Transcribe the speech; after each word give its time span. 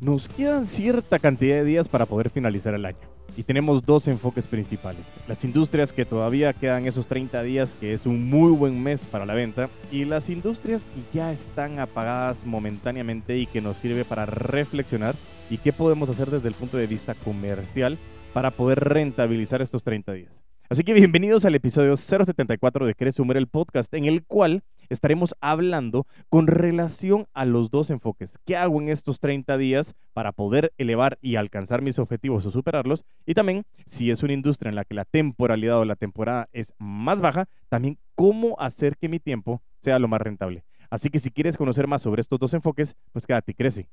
Nos 0.00 0.28
quedan 0.28 0.64
cierta 0.64 1.18
cantidad 1.18 1.56
de 1.56 1.64
días 1.64 1.88
para 1.88 2.06
poder 2.06 2.30
finalizar 2.30 2.72
el 2.72 2.84
año. 2.84 2.98
Y 3.36 3.42
tenemos 3.42 3.84
dos 3.84 4.06
enfoques 4.06 4.46
principales. 4.46 5.04
Las 5.26 5.44
industrias 5.44 5.92
que 5.92 6.04
todavía 6.04 6.52
quedan 6.52 6.86
esos 6.86 7.08
30 7.08 7.42
días, 7.42 7.76
que 7.80 7.92
es 7.92 8.06
un 8.06 8.30
muy 8.30 8.52
buen 8.52 8.80
mes 8.80 9.04
para 9.04 9.26
la 9.26 9.34
venta. 9.34 9.68
Y 9.90 10.04
las 10.04 10.30
industrias 10.30 10.84
que 10.84 11.18
ya 11.18 11.32
están 11.32 11.80
apagadas 11.80 12.46
momentáneamente 12.46 13.38
y 13.38 13.46
que 13.46 13.60
nos 13.60 13.76
sirve 13.78 14.04
para 14.04 14.24
reflexionar 14.24 15.16
y 15.50 15.58
qué 15.58 15.72
podemos 15.72 16.08
hacer 16.08 16.30
desde 16.30 16.46
el 16.46 16.54
punto 16.54 16.76
de 16.76 16.86
vista 16.86 17.14
comercial 17.14 17.98
para 18.32 18.52
poder 18.52 18.78
rentabilizar 18.78 19.62
estos 19.62 19.82
30 19.82 20.12
días. 20.12 20.47
Así 20.70 20.82
que 20.84 20.92
bienvenidos 20.92 21.46
al 21.46 21.54
episodio 21.54 21.96
074 21.96 22.84
de 22.84 22.94
Crece 22.94 23.22
Humor, 23.22 23.38
el 23.38 23.46
podcast, 23.46 23.94
en 23.94 24.04
el 24.04 24.26
cual 24.26 24.62
estaremos 24.90 25.34
hablando 25.40 26.06
con 26.28 26.46
relación 26.46 27.26
a 27.32 27.46
los 27.46 27.70
dos 27.70 27.88
enfoques. 27.88 28.38
¿Qué 28.44 28.54
hago 28.54 28.78
en 28.78 28.90
estos 28.90 29.18
30 29.18 29.56
días 29.56 29.94
para 30.12 30.32
poder 30.32 30.74
elevar 30.76 31.18
y 31.22 31.36
alcanzar 31.36 31.80
mis 31.80 31.98
objetivos 31.98 32.44
o 32.44 32.50
superarlos? 32.50 33.06
Y 33.24 33.32
también, 33.32 33.64
si 33.86 34.10
es 34.10 34.22
una 34.22 34.34
industria 34.34 34.68
en 34.68 34.74
la 34.74 34.84
que 34.84 34.94
la 34.94 35.06
temporalidad 35.06 35.78
o 35.78 35.86
la 35.86 35.96
temporada 35.96 36.50
es 36.52 36.74
más 36.76 37.22
baja, 37.22 37.48
también 37.70 37.96
cómo 38.14 38.54
hacer 38.60 38.98
que 38.98 39.08
mi 39.08 39.20
tiempo 39.20 39.62
sea 39.80 39.98
lo 39.98 40.06
más 40.06 40.20
rentable. 40.20 40.64
Así 40.90 41.08
que 41.08 41.18
si 41.18 41.30
quieres 41.30 41.56
conocer 41.56 41.86
más 41.86 42.02
sobre 42.02 42.20
estos 42.20 42.38
dos 42.38 42.52
enfoques, 42.52 42.94
pues 43.12 43.26
quédate 43.26 43.52
y 43.52 43.54
crece. 43.54 43.88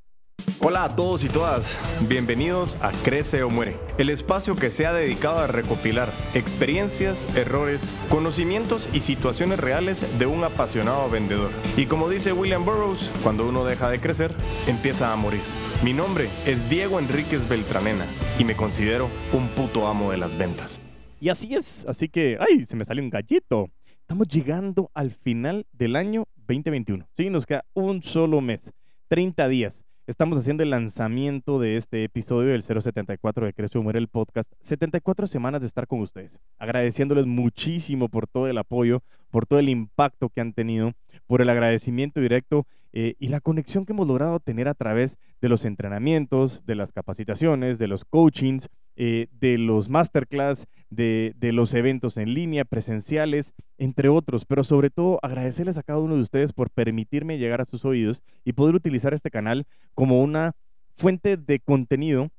Hola 0.68 0.86
a 0.86 0.96
todos 0.96 1.24
y 1.24 1.30
todas, 1.30 1.78
bienvenidos 2.10 2.76
a 2.82 2.92
Crece 3.04 3.44
o 3.44 3.52
Muere, 3.52 3.78
el 4.00 4.10
espacio 4.10 4.56
que 4.56 4.72
se 4.72 4.88
ha 4.88 4.94
dedicado 4.94 5.38
a 5.38 5.46
recopilar 5.46 6.10
experiencias, 6.34 7.24
errores, 7.38 7.88
conocimientos 8.10 8.90
y 8.92 9.02
situaciones 9.02 9.60
reales 9.60 10.18
de 10.18 10.26
un 10.26 10.44
apasionado 10.44 11.08
vendedor. 11.08 11.52
Y 11.78 11.86
como 11.86 12.10
dice 12.10 12.34
William 12.34 12.66
Burroughs, 12.66 13.12
cuando 13.22 13.48
uno 13.48 13.64
deja 13.64 13.92
de 13.92 14.00
crecer, 14.00 14.32
empieza 14.66 15.14
a 15.14 15.16
morir. 15.16 15.42
Mi 15.84 15.94
nombre 15.94 16.30
es 16.48 16.68
Diego 16.68 16.98
Enríquez 16.98 17.48
Beltranena 17.48 18.08
y 18.40 18.44
me 18.44 18.56
considero 18.56 19.08
un 19.34 19.50
puto 19.50 19.86
amo 19.86 20.10
de 20.10 20.18
las 20.18 20.36
ventas. 20.36 20.82
Y 21.22 21.30
así 21.30 21.54
es, 21.54 21.86
así 21.88 22.10
que, 22.10 22.40
¡ay! 22.40 22.66
Se 22.66 22.76
me 22.76 22.86
salió 22.86 23.04
un 23.04 23.12
gallito. 23.12 23.70
Estamos 24.02 24.28
llegando 24.30 24.90
al 24.96 25.12
final 25.12 25.68
del 25.74 25.96
año 25.96 26.28
2021. 26.48 27.08
Sí, 27.16 27.30
nos 27.30 27.46
queda 27.46 27.66
un 27.76 28.02
solo 28.02 28.42
mes, 28.42 28.74
30 29.10 29.48
días. 29.48 29.85
Estamos 30.08 30.38
haciendo 30.38 30.62
el 30.62 30.70
lanzamiento 30.70 31.60
de 31.60 31.78
este 31.78 32.04
episodio 32.04 32.52
del 32.52 32.62
074 32.62 33.48
de 33.48 33.54
Crece 33.54 33.80
Muere 33.80 33.98
el 33.98 34.08
podcast. 34.08 34.54
74 34.62 35.26
semanas 35.26 35.62
de 35.62 35.68
estar 35.68 35.88
con 35.88 36.00
ustedes. 36.00 36.40
Agradeciéndoles 36.60 37.26
muchísimo 37.26 38.08
por 38.08 38.28
todo 38.28 38.48
el 38.48 38.60
apoyo, 38.60 39.02
por 39.32 39.48
todo 39.48 39.58
el 39.58 39.68
impacto 39.68 40.30
que 40.30 40.42
han 40.42 40.54
tenido, 40.54 40.92
por 41.26 41.42
el 41.42 41.50
agradecimiento 41.50 42.20
directo 42.20 42.68
eh, 42.94 43.16
y 43.18 43.30
la 43.30 43.40
conexión 43.40 43.84
que 43.84 43.94
hemos 43.94 44.08
logrado 44.08 44.40
tener 44.40 44.68
a 44.68 44.76
través 44.76 45.18
de 45.42 45.50
los 45.50 45.66
entrenamientos, 45.66 46.68
de 46.68 46.76
las 46.76 46.92
capacitaciones, 46.92 47.80
de 47.80 47.88
los 47.88 48.06
coachings, 48.06 48.70
eh, 48.96 49.28
de 49.40 49.58
los 49.58 49.90
masterclass, 49.90 50.68
de, 50.90 51.34
de, 51.38 51.52
los 51.52 51.74
eventos 51.74 52.18
en 52.18 52.34
línea, 52.34 52.66
presenciales, 52.66 53.54
entre 53.78 54.10
otros. 54.10 54.46
Pero 54.46 54.64
sobre 54.64 54.90
todo 54.90 55.20
agradecerles 55.22 55.78
a 55.78 55.84
cada 55.84 56.00
uno 56.00 56.16
de 56.16 56.22
ustedes 56.22 56.54
por 56.54 56.70
permitirme 56.70 57.38
llegar 57.38 57.62
a 57.62 57.66
sus 57.66 57.86
oídos 57.86 58.24
y 58.44 58.54
poder 58.54 58.76
utilizar 58.76 59.14
este 59.14 59.32
canal 59.32 59.66
como 59.94 60.22
una 60.22 60.56
fuente 60.96 61.38
de 61.38 61.60
contenido 61.60 62.30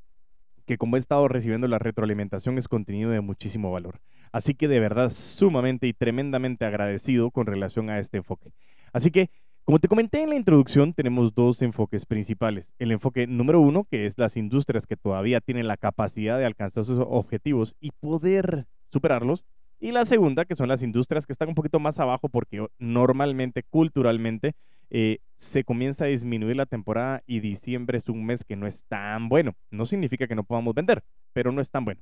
que 0.66 0.78
como 0.78 0.96
he 0.96 0.98
estado 0.98 1.28
recibiendo 1.28 1.68
la 1.68 1.78
retroalimentación 1.78 2.58
es 2.58 2.68
contenido 2.68 3.10
de 3.10 3.20
muchísimo 3.20 3.70
valor. 3.70 4.00
Así 4.32 4.54
que 4.54 4.68
de 4.68 4.80
verdad 4.80 5.10
sumamente 5.10 5.86
y 5.86 5.92
tremendamente 5.92 6.64
agradecido 6.64 7.30
con 7.30 7.46
relación 7.46 7.88
a 7.88 7.98
este 7.98 8.18
enfoque. 8.18 8.50
Así 8.92 9.10
que 9.10 9.30
como 9.66 9.80
te 9.80 9.88
comenté 9.88 10.22
en 10.22 10.30
la 10.30 10.36
introducción, 10.36 10.92
tenemos 10.92 11.34
dos 11.34 11.60
enfoques 11.60 12.06
principales. 12.06 12.70
El 12.78 12.92
enfoque 12.92 13.26
número 13.26 13.60
uno, 13.60 13.82
que 13.82 14.06
es 14.06 14.16
las 14.16 14.36
industrias 14.36 14.86
que 14.86 14.96
todavía 14.96 15.40
tienen 15.40 15.66
la 15.66 15.76
capacidad 15.76 16.38
de 16.38 16.44
alcanzar 16.44 16.84
sus 16.84 17.00
objetivos 17.00 17.74
y 17.80 17.90
poder 17.90 18.68
superarlos. 18.92 19.44
Y 19.80 19.90
la 19.90 20.04
segunda, 20.04 20.44
que 20.44 20.54
son 20.54 20.68
las 20.68 20.84
industrias 20.84 21.26
que 21.26 21.32
están 21.32 21.48
un 21.48 21.56
poquito 21.56 21.80
más 21.80 21.98
abajo 21.98 22.28
porque 22.28 22.64
normalmente, 22.78 23.64
culturalmente, 23.64 24.54
eh, 24.88 25.18
se 25.34 25.64
comienza 25.64 26.04
a 26.04 26.08
disminuir 26.08 26.54
la 26.54 26.66
temporada 26.66 27.24
y 27.26 27.40
diciembre 27.40 27.98
es 27.98 28.08
un 28.08 28.24
mes 28.24 28.44
que 28.44 28.54
no 28.54 28.68
es 28.68 28.84
tan 28.84 29.28
bueno. 29.28 29.56
No 29.72 29.84
significa 29.84 30.28
que 30.28 30.36
no 30.36 30.44
podamos 30.44 30.76
vender, 30.76 31.02
pero 31.32 31.50
no 31.50 31.60
es 31.60 31.72
tan 31.72 31.84
bueno. 31.84 32.00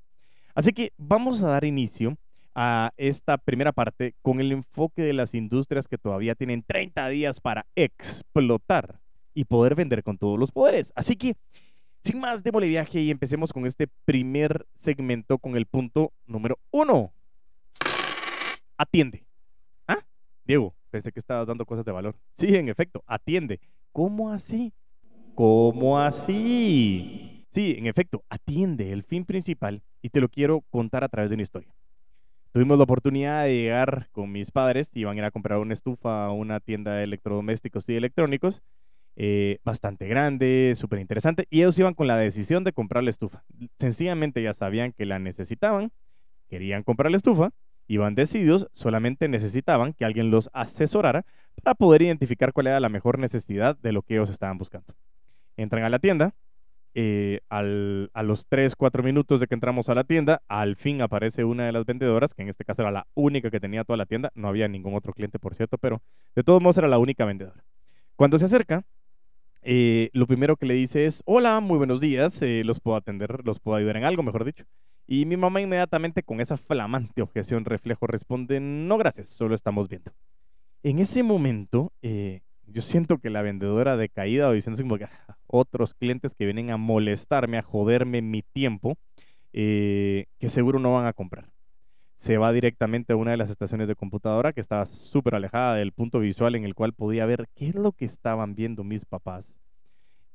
Así 0.54 0.74
que 0.74 0.92
vamos 0.98 1.42
a 1.42 1.48
dar 1.48 1.64
inicio 1.64 2.18
a 2.54 2.92
esta 2.96 3.38
primera 3.38 3.72
parte 3.72 4.14
con 4.22 4.40
el 4.40 4.52
enfoque 4.52 5.02
de 5.02 5.12
las 5.12 5.34
industrias 5.34 5.88
que 5.88 5.98
todavía 5.98 6.34
tienen 6.34 6.62
30 6.62 7.08
días 7.08 7.40
para 7.40 7.66
explotar 7.74 9.00
y 9.34 9.44
poder 9.44 9.74
vender 9.74 10.02
con 10.02 10.16
todos 10.16 10.38
los 10.38 10.52
poderes. 10.52 10.92
Así 10.94 11.16
que, 11.16 11.34
sin 12.04 12.20
más, 12.20 12.42
démosle 12.42 12.68
viaje 12.68 13.00
y 13.00 13.10
empecemos 13.10 13.52
con 13.52 13.66
este 13.66 13.88
primer 14.04 14.66
segmento 14.76 15.38
con 15.38 15.56
el 15.56 15.66
punto 15.66 16.12
número 16.26 16.58
uno. 16.70 17.12
Atiende. 18.76 19.24
¿Ah? 19.88 19.98
Diego, 20.44 20.74
pensé 20.90 21.10
que 21.10 21.20
estabas 21.20 21.46
dando 21.46 21.66
cosas 21.66 21.84
de 21.84 21.92
valor. 21.92 22.16
Sí, 22.34 22.54
en 22.54 22.68
efecto, 22.68 23.02
atiende. 23.06 23.60
¿Cómo 23.92 24.30
así? 24.30 24.72
¿Cómo 25.34 25.98
así? 25.98 27.46
Sí, 27.50 27.74
en 27.78 27.86
efecto, 27.86 28.24
atiende 28.28 28.92
el 28.92 29.02
fin 29.02 29.24
principal 29.24 29.82
y 30.02 30.10
te 30.10 30.20
lo 30.20 30.28
quiero 30.28 30.60
contar 30.70 31.02
a 31.04 31.08
través 31.08 31.30
de 31.30 31.34
una 31.34 31.42
historia. 31.42 31.74
Tuvimos 32.54 32.78
la 32.78 32.84
oportunidad 32.84 33.42
de 33.42 33.52
llegar 33.52 34.06
con 34.12 34.30
mis 34.30 34.52
padres, 34.52 34.88
iban 34.94 35.16
a 35.16 35.18
ir 35.18 35.24
a 35.24 35.32
comprar 35.32 35.58
una 35.58 35.72
estufa 35.72 36.26
a 36.26 36.30
una 36.30 36.60
tienda 36.60 36.92
de 36.92 37.02
electrodomésticos 37.02 37.88
y 37.88 37.96
electrónicos, 37.96 38.62
eh, 39.16 39.58
bastante 39.64 40.06
grande, 40.06 40.74
súper 40.76 41.00
interesante, 41.00 41.48
y 41.50 41.62
ellos 41.62 41.76
iban 41.80 41.94
con 41.94 42.06
la 42.06 42.16
decisión 42.16 42.62
de 42.62 42.72
comprar 42.72 43.02
la 43.02 43.10
estufa. 43.10 43.42
Sencillamente 43.80 44.40
ya 44.40 44.52
sabían 44.52 44.92
que 44.92 45.04
la 45.04 45.18
necesitaban, 45.18 45.90
querían 46.48 46.84
comprar 46.84 47.10
la 47.10 47.16
estufa, 47.16 47.50
iban 47.88 48.14
decididos, 48.14 48.68
solamente 48.72 49.26
necesitaban 49.26 49.92
que 49.92 50.04
alguien 50.04 50.30
los 50.30 50.48
asesorara 50.52 51.26
para 51.60 51.74
poder 51.74 52.02
identificar 52.02 52.52
cuál 52.52 52.68
era 52.68 52.78
la 52.78 52.88
mejor 52.88 53.18
necesidad 53.18 53.76
de 53.78 53.90
lo 53.90 54.02
que 54.02 54.14
ellos 54.14 54.30
estaban 54.30 54.58
buscando. 54.58 54.94
Entran 55.56 55.82
a 55.82 55.88
la 55.88 55.98
tienda, 55.98 56.36
eh, 56.94 57.40
al, 57.48 58.10
a 58.14 58.22
los 58.22 58.46
3, 58.46 58.76
4 58.76 59.02
minutos 59.02 59.40
de 59.40 59.46
que 59.46 59.54
entramos 59.54 59.88
a 59.88 59.94
la 59.94 60.04
tienda, 60.04 60.42
al 60.46 60.76
fin 60.76 61.02
aparece 61.02 61.44
una 61.44 61.66
de 61.66 61.72
las 61.72 61.84
vendedoras, 61.84 62.34
que 62.34 62.42
en 62.42 62.48
este 62.48 62.64
caso 62.64 62.82
era 62.82 62.92
la 62.92 63.06
única 63.14 63.50
que 63.50 63.58
tenía 63.58 63.84
toda 63.84 63.96
la 63.96 64.06
tienda, 64.06 64.30
no 64.34 64.48
había 64.48 64.68
ningún 64.68 64.94
otro 64.94 65.12
cliente, 65.12 65.38
por 65.38 65.54
cierto, 65.54 65.76
pero 65.76 66.02
de 66.36 66.44
todos 66.44 66.62
modos 66.62 66.78
era 66.78 66.88
la 66.88 66.98
única 66.98 67.24
vendedora. 67.24 67.64
Cuando 68.14 68.38
se 68.38 68.44
acerca, 68.44 68.84
eh, 69.62 70.10
lo 70.12 70.26
primero 70.26 70.56
que 70.56 70.66
le 70.66 70.74
dice 70.74 71.06
es, 71.06 71.22
hola, 71.24 71.58
muy 71.60 71.78
buenos 71.78 72.00
días, 72.00 72.40
eh, 72.42 72.62
los 72.64 72.78
puedo 72.78 72.96
atender, 72.96 73.40
los 73.44 73.58
puedo 73.58 73.76
ayudar 73.76 73.96
en 73.96 74.04
algo, 74.04 74.22
mejor 74.22 74.44
dicho. 74.44 74.64
Y 75.06 75.26
mi 75.26 75.36
mamá 75.36 75.60
inmediatamente 75.60 76.22
con 76.22 76.40
esa 76.40 76.56
flamante 76.56 77.22
objeción 77.22 77.64
reflejo 77.64 78.06
responde, 78.06 78.60
no 78.60 78.98
gracias, 78.98 79.28
solo 79.28 79.54
estamos 79.54 79.88
viendo. 79.88 80.12
En 80.82 80.98
ese 80.98 81.22
momento, 81.22 81.92
yo 82.66 82.82
siento 82.82 83.18
que 83.18 83.30
la 83.30 83.42
vendedora 83.42 83.96
de 83.96 84.08
caída 84.08 84.48
o 84.48 84.52
diciendo 84.52 84.98
que 84.98 85.04
ah, 85.04 85.36
otros 85.46 85.94
clientes 85.94 86.34
que 86.34 86.44
vienen 86.44 86.70
a 86.70 86.76
molestarme, 86.76 87.58
a 87.58 87.62
joderme 87.62 88.22
mi 88.22 88.42
tiempo, 88.42 88.96
eh, 89.52 90.26
que 90.38 90.48
seguro 90.48 90.78
no 90.78 90.94
van 90.94 91.06
a 91.06 91.12
comprar. 91.12 91.50
Se 92.16 92.38
va 92.38 92.52
directamente 92.52 93.12
a 93.12 93.16
una 93.16 93.32
de 93.32 93.36
las 93.36 93.50
estaciones 93.50 93.88
de 93.88 93.96
computadora 93.96 94.52
que 94.52 94.60
estaba 94.60 94.86
súper 94.86 95.34
alejada 95.34 95.74
del 95.74 95.92
punto 95.92 96.20
visual 96.20 96.54
en 96.54 96.64
el 96.64 96.74
cual 96.74 96.92
podía 96.92 97.26
ver 97.26 97.48
qué 97.54 97.68
es 97.68 97.74
lo 97.74 97.92
que 97.92 98.04
estaban 98.04 98.54
viendo 98.54 98.84
mis 98.84 99.04
papás. 99.04 99.58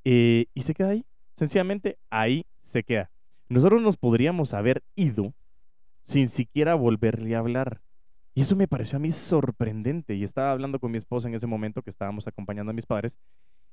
Eh, 0.06 0.46
y 0.54 0.62
se 0.62 0.74
queda 0.74 0.90
ahí. 0.90 1.06
Sencillamente 1.36 1.98
ahí 2.10 2.46
se 2.62 2.84
queda. 2.84 3.10
Nosotros 3.48 3.82
nos 3.82 3.98
podríamos 3.98 4.54
haber 4.54 4.84
ido 4.96 5.34
sin 6.06 6.28
siquiera 6.28 6.76
volverle 6.76 7.36
a 7.36 7.40
hablar. 7.40 7.82
Y 8.40 8.44
eso 8.44 8.56
me 8.56 8.70
pareció 8.70 8.96
a 8.96 9.00
mí 9.02 9.12
sorprendente. 9.12 10.16
Y 10.16 10.24
estaba 10.24 10.54
hablando 10.54 10.80
con 10.80 10.92
mi 10.92 10.98
esposa 10.98 11.28
en 11.28 11.36
ese 11.36 11.46
momento 11.46 11.82
que 11.82 11.90
estábamos 11.90 12.26
acompañando 12.26 12.70
a 12.70 12.74
mis 12.74 12.86
padres. 12.86 13.20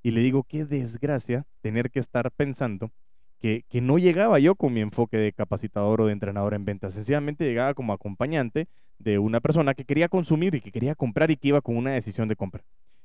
Y 0.03 0.11
le 0.11 0.23
digo, 0.23 0.43
qué 0.43 0.65
desgracia 0.65 1.47
tener 1.61 1.89
que 1.89 2.01
estar 2.01 2.33
pensando 2.33 2.91
que, 3.39 3.65
que, 3.69 3.81
no 3.81 3.97
llegaba 3.97 4.41
yo 4.41 4.57
con 4.57 4.75
mi 4.75 4.81
enfoque 4.81 5.19
de 5.19 5.33
capacitador 5.33 6.01
o 6.01 6.07
de 6.07 6.13
entrenador 6.15 6.53
en 6.53 6.65
ventas. 6.65 6.95
Sencillamente 6.95 7.45
llegaba 7.45 7.75
como 7.75 7.93
acompañante 7.93 8.67
de 8.99 9.21
una 9.21 9.39
persona 9.39 9.73
que 9.73 9.85
quería 9.85 10.09
consumir 10.09 10.57
y 10.57 10.61
que 10.61 10.73
quería 10.73 10.97
comprar 10.97 11.31
y 11.31 11.37
que 11.37 11.47
iba 11.47 11.61
con 11.61 11.77
una 11.77 11.93
decisión 11.93 12.27
de 12.27 12.35
compra. 12.35 12.65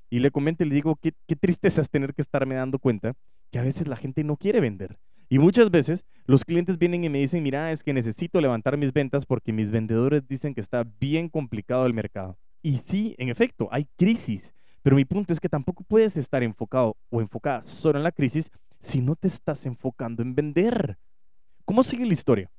Y 0.09 0.17
le 0.17 0.31
comento 0.31 0.63
y 0.63 0.67
le 0.67 0.73
digo, 0.73 0.95
qué, 0.95 1.13
qué 1.27 1.35
tristeza 1.35 1.81
es 1.81 1.91
tener 1.91 2.15
que 2.15 2.23
estarme 2.23 2.55
dando 2.55 2.79
cuenta 2.79 3.13
que 3.51 3.59
a 3.59 3.61
veces 3.61 3.87
la 3.87 3.97
gente 3.97 4.23
no 4.23 4.35
quiere 4.35 4.61
vender. 4.61 4.97
Y 5.31 5.39
muchas 5.39 5.71
veces 5.71 6.03
los 6.25 6.43
clientes 6.43 6.77
vienen 6.77 7.05
y 7.05 7.09
me 7.09 7.19
dicen, 7.19 7.41
mira, 7.41 7.71
es 7.71 7.83
que 7.83 7.93
necesito 7.93 8.41
levantar 8.41 8.75
mis 8.75 8.91
ventas 8.91 9.25
porque 9.25 9.53
mis 9.53 9.71
vendedores 9.71 10.27
dicen 10.27 10.53
que 10.53 10.59
está 10.59 10.85
bien 10.99 11.29
complicado 11.29 11.85
el 11.85 11.93
mercado. 11.93 12.37
Y 12.61 12.79
sí, 12.79 13.15
en 13.17 13.29
efecto, 13.29 13.69
hay 13.71 13.87
crisis. 13.97 14.53
Pero 14.83 14.97
mi 14.97 15.05
punto 15.05 15.31
es 15.31 15.39
que 15.39 15.47
tampoco 15.47 15.85
puedes 15.85 16.17
estar 16.17 16.43
enfocado 16.43 16.97
o 17.09 17.21
enfocada 17.21 17.63
solo 17.63 17.97
en 17.97 18.03
la 18.03 18.11
crisis 18.11 18.51
si 18.81 18.99
no 18.99 19.15
te 19.15 19.29
estás 19.29 19.65
enfocando 19.65 20.21
en 20.21 20.35
vender. 20.35 20.97
¿Cómo 21.63 21.85
sigue 21.85 22.05
la 22.05 22.11
historia? 22.11 22.51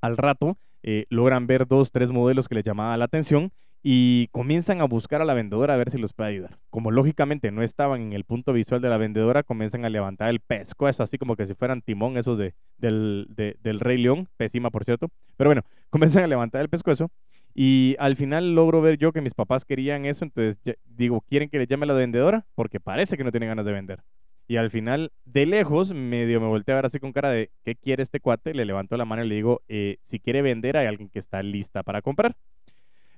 Al 0.00 0.16
rato 0.16 0.56
eh, 0.84 1.06
logran 1.10 1.48
ver 1.48 1.66
dos, 1.66 1.90
tres 1.90 2.12
modelos 2.12 2.46
que 2.46 2.54
les 2.54 2.64
llamaba 2.64 2.96
la 2.96 3.06
atención 3.06 3.50
y 3.82 4.28
comienzan 4.28 4.80
a 4.80 4.84
buscar 4.84 5.22
a 5.22 5.24
la 5.24 5.34
vendedora 5.34 5.74
a 5.74 5.76
ver 5.76 5.90
si 5.90 5.98
los 5.98 6.12
puede 6.12 6.30
ayudar. 6.30 6.58
Como 6.70 6.90
lógicamente 6.90 7.50
no 7.50 7.62
estaban 7.62 8.00
en 8.02 8.12
el 8.12 8.24
punto 8.24 8.52
visual 8.52 8.80
de 8.80 8.88
la 8.88 8.96
vendedora, 8.96 9.42
comienzan 9.42 9.84
a 9.84 9.90
levantar 9.90 10.30
el 10.30 10.40
pescuezo, 10.40 11.02
así 11.02 11.18
como 11.18 11.36
que 11.36 11.46
si 11.46 11.54
fueran 11.54 11.82
timón 11.82 12.16
esos 12.16 12.38
de, 12.38 12.54
del, 12.76 13.26
del 13.28 13.80
Rey 13.80 13.98
León, 13.98 14.28
pésima 14.36 14.70
por 14.70 14.84
cierto. 14.84 15.08
Pero 15.36 15.48
bueno, 15.48 15.62
comienzan 15.90 16.24
a 16.24 16.28
levantar 16.28 16.60
el 16.60 16.68
pescuezo 16.68 17.10
y 17.54 17.96
al 17.98 18.16
final 18.16 18.54
logro 18.54 18.80
ver 18.80 18.98
yo 18.98 19.12
que 19.12 19.20
mis 19.20 19.34
papás 19.34 19.64
querían 19.64 20.04
eso, 20.04 20.24
entonces 20.24 20.60
digo, 20.86 21.22
¿quieren 21.22 21.48
que 21.48 21.58
le 21.58 21.66
llame 21.66 21.84
a 21.84 21.88
la 21.88 21.94
vendedora? 21.94 22.46
Porque 22.54 22.80
parece 22.80 23.16
que 23.16 23.24
no 23.24 23.30
tiene 23.32 23.46
ganas 23.46 23.66
de 23.66 23.72
vender. 23.72 24.02
Y 24.46 24.56
al 24.56 24.70
final, 24.70 25.12
de 25.26 25.44
lejos, 25.44 25.92
medio 25.92 26.40
me 26.40 26.46
volteé 26.46 26.72
a 26.72 26.76
ver 26.76 26.86
así 26.86 26.98
con 26.98 27.12
cara 27.12 27.30
de, 27.30 27.50
¿qué 27.64 27.74
quiere 27.74 28.02
este 28.02 28.18
cuate? 28.18 28.54
Le 28.54 28.64
levanto 28.64 28.96
la 28.96 29.04
mano 29.04 29.22
y 29.22 29.28
le 29.28 29.34
digo, 29.34 29.60
eh, 29.68 29.98
si 30.02 30.20
quiere 30.20 30.40
vender, 30.40 30.76
hay 30.76 30.86
alguien 30.86 31.10
que 31.10 31.18
está 31.18 31.42
lista 31.42 31.82
para 31.82 32.00
comprar. 32.00 32.34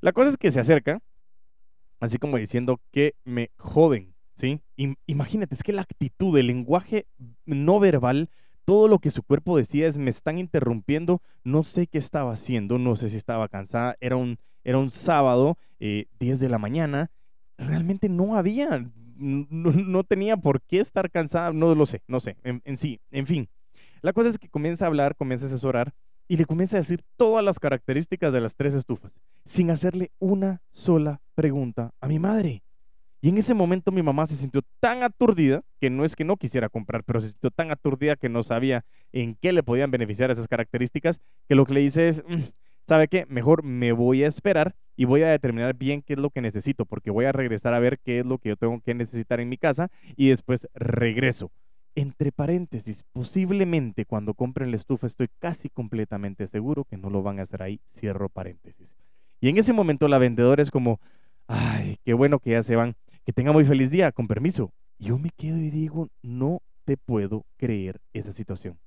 La 0.00 0.12
cosa 0.12 0.30
es 0.30 0.36
que 0.36 0.50
se 0.50 0.60
acerca, 0.60 1.00
así 2.00 2.18
como 2.18 2.36
diciendo 2.36 2.80
que 2.90 3.14
me 3.24 3.50
joden, 3.56 4.14
¿sí? 4.34 4.60
imagínate, 5.06 5.54
es 5.54 5.62
que 5.62 5.72
la 5.72 5.82
actitud, 5.82 6.36
el 6.38 6.46
lenguaje 6.46 7.06
no 7.44 7.78
verbal, 7.78 8.30
todo 8.64 8.88
lo 8.88 8.98
que 8.98 9.10
su 9.10 9.22
cuerpo 9.22 9.56
decía 9.56 9.86
es, 9.86 9.98
me 9.98 10.10
están 10.10 10.38
interrumpiendo, 10.38 11.22
no 11.44 11.64
sé 11.64 11.86
qué 11.86 11.98
estaba 11.98 12.32
haciendo, 12.32 12.78
no 12.78 12.96
sé 12.96 13.08
si 13.08 13.16
estaba 13.16 13.48
cansada, 13.48 13.96
era 14.00 14.16
un, 14.16 14.38
era 14.64 14.78
un 14.78 14.90
sábado, 14.90 15.58
10 15.78 16.06
eh, 16.20 16.36
de 16.36 16.48
la 16.48 16.58
mañana, 16.58 17.10
realmente 17.58 18.08
no 18.08 18.36
había 18.36 18.86
no, 19.20 20.04
tenía 20.04 20.36
por 20.36 20.62
qué 20.62 20.80
estar 20.80 21.10
cansada, 21.10 21.52
no 21.52 21.74
lo 21.74 21.86
sé, 21.86 22.02
no 22.08 22.20
sé, 22.20 22.36
en, 22.42 22.76
sí, 22.76 23.00
en 23.10 23.26
fin. 23.26 23.48
La 24.02 24.14
cosa 24.14 24.30
es 24.30 24.38
que 24.38 24.48
comienza 24.48 24.86
a 24.86 24.88
hablar, 24.88 25.14
comienza 25.14 25.44
a 25.44 25.48
asesorar 25.48 25.92
y 26.30 26.36
le 26.36 26.44
comienza 26.44 26.76
a 26.76 26.78
decir 26.78 27.02
todas 27.16 27.44
las 27.44 27.58
características 27.58 28.32
de 28.32 28.40
las 28.40 28.54
tres 28.54 28.72
estufas, 28.72 29.12
sin 29.44 29.68
hacerle 29.72 30.12
una 30.20 30.62
sola 30.70 31.20
pregunta 31.34 31.92
a 32.00 32.06
mi 32.06 32.20
madre. 32.20 32.62
Y 33.20 33.30
en 33.30 33.38
ese 33.38 33.52
momento 33.52 33.90
mi 33.90 34.00
mamá 34.00 34.28
se 34.28 34.36
sintió 34.36 34.62
tan 34.78 35.02
aturdida, 35.02 35.64
que 35.80 35.90
no 35.90 36.04
es 36.04 36.14
que 36.14 36.24
no 36.24 36.36
quisiera 36.36 36.68
comprar, 36.68 37.02
pero 37.02 37.18
se 37.18 37.30
sintió 37.30 37.50
tan 37.50 37.72
aturdida 37.72 38.14
que 38.14 38.28
no 38.28 38.44
sabía 38.44 38.84
en 39.10 39.34
qué 39.34 39.52
le 39.52 39.64
podían 39.64 39.90
beneficiar 39.90 40.30
esas 40.30 40.46
características, 40.46 41.18
que 41.48 41.56
lo 41.56 41.66
que 41.66 41.74
le 41.74 41.80
dice 41.80 42.08
es, 42.08 42.22
mm, 42.24 42.42
¿sabe 42.86 43.08
qué? 43.08 43.26
Mejor 43.28 43.64
me 43.64 43.90
voy 43.90 44.22
a 44.22 44.28
esperar 44.28 44.76
y 44.94 45.06
voy 45.06 45.22
a 45.22 45.30
determinar 45.30 45.74
bien 45.74 46.00
qué 46.00 46.12
es 46.12 46.20
lo 46.20 46.30
que 46.30 46.42
necesito, 46.42 46.86
porque 46.86 47.10
voy 47.10 47.24
a 47.24 47.32
regresar 47.32 47.74
a 47.74 47.80
ver 47.80 47.98
qué 47.98 48.20
es 48.20 48.24
lo 48.24 48.38
que 48.38 48.50
yo 48.50 48.56
tengo 48.56 48.80
que 48.82 48.94
necesitar 48.94 49.40
en 49.40 49.48
mi 49.48 49.58
casa 49.58 49.90
y 50.14 50.28
después 50.28 50.68
regreso. 50.74 51.50
Entre 51.94 52.32
paréntesis, 52.32 53.04
posiblemente 53.12 54.04
cuando 54.04 54.34
compren 54.34 54.70
la 54.70 54.76
estufa 54.76 55.06
estoy 55.06 55.28
casi 55.38 55.68
completamente 55.68 56.46
seguro 56.46 56.84
que 56.84 56.96
no 56.96 57.10
lo 57.10 57.22
van 57.22 57.38
a 57.38 57.42
hacer 57.42 57.62
ahí, 57.62 57.80
cierro 57.84 58.28
paréntesis. 58.28 58.96
Y 59.40 59.48
en 59.48 59.58
ese 59.58 59.72
momento 59.72 60.06
la 60.08 60.18
vendedora 60.18 60.62
es 60.62 60.70
como, 60.70 61.00
ay, 61.46 61.98
qué 62.04 62.14
bueno 62.14 62.38
que 62.38 62.50
ya 62.50 62.62
se 62.62 62.76
van, 62.76 62.94
que 63.24 63.32
tenga 63.32 63.52
muy 63.52 63.64
feliz 63.64 63.90
día, 63.90 64.12
con 64.12 64.28
permiso. 64.28 64.72
yo 64.98 65.18
me 65.18 65.30
quedo 65.30 65.58
y 65.58 65.70
digo, 65.70 66.08
no 66.22 66.62
te 66.84 66.96
puedo 66.96 67.44
creer 67.56 68.00
esa 68.12 68.32
situación. 68.32 68.78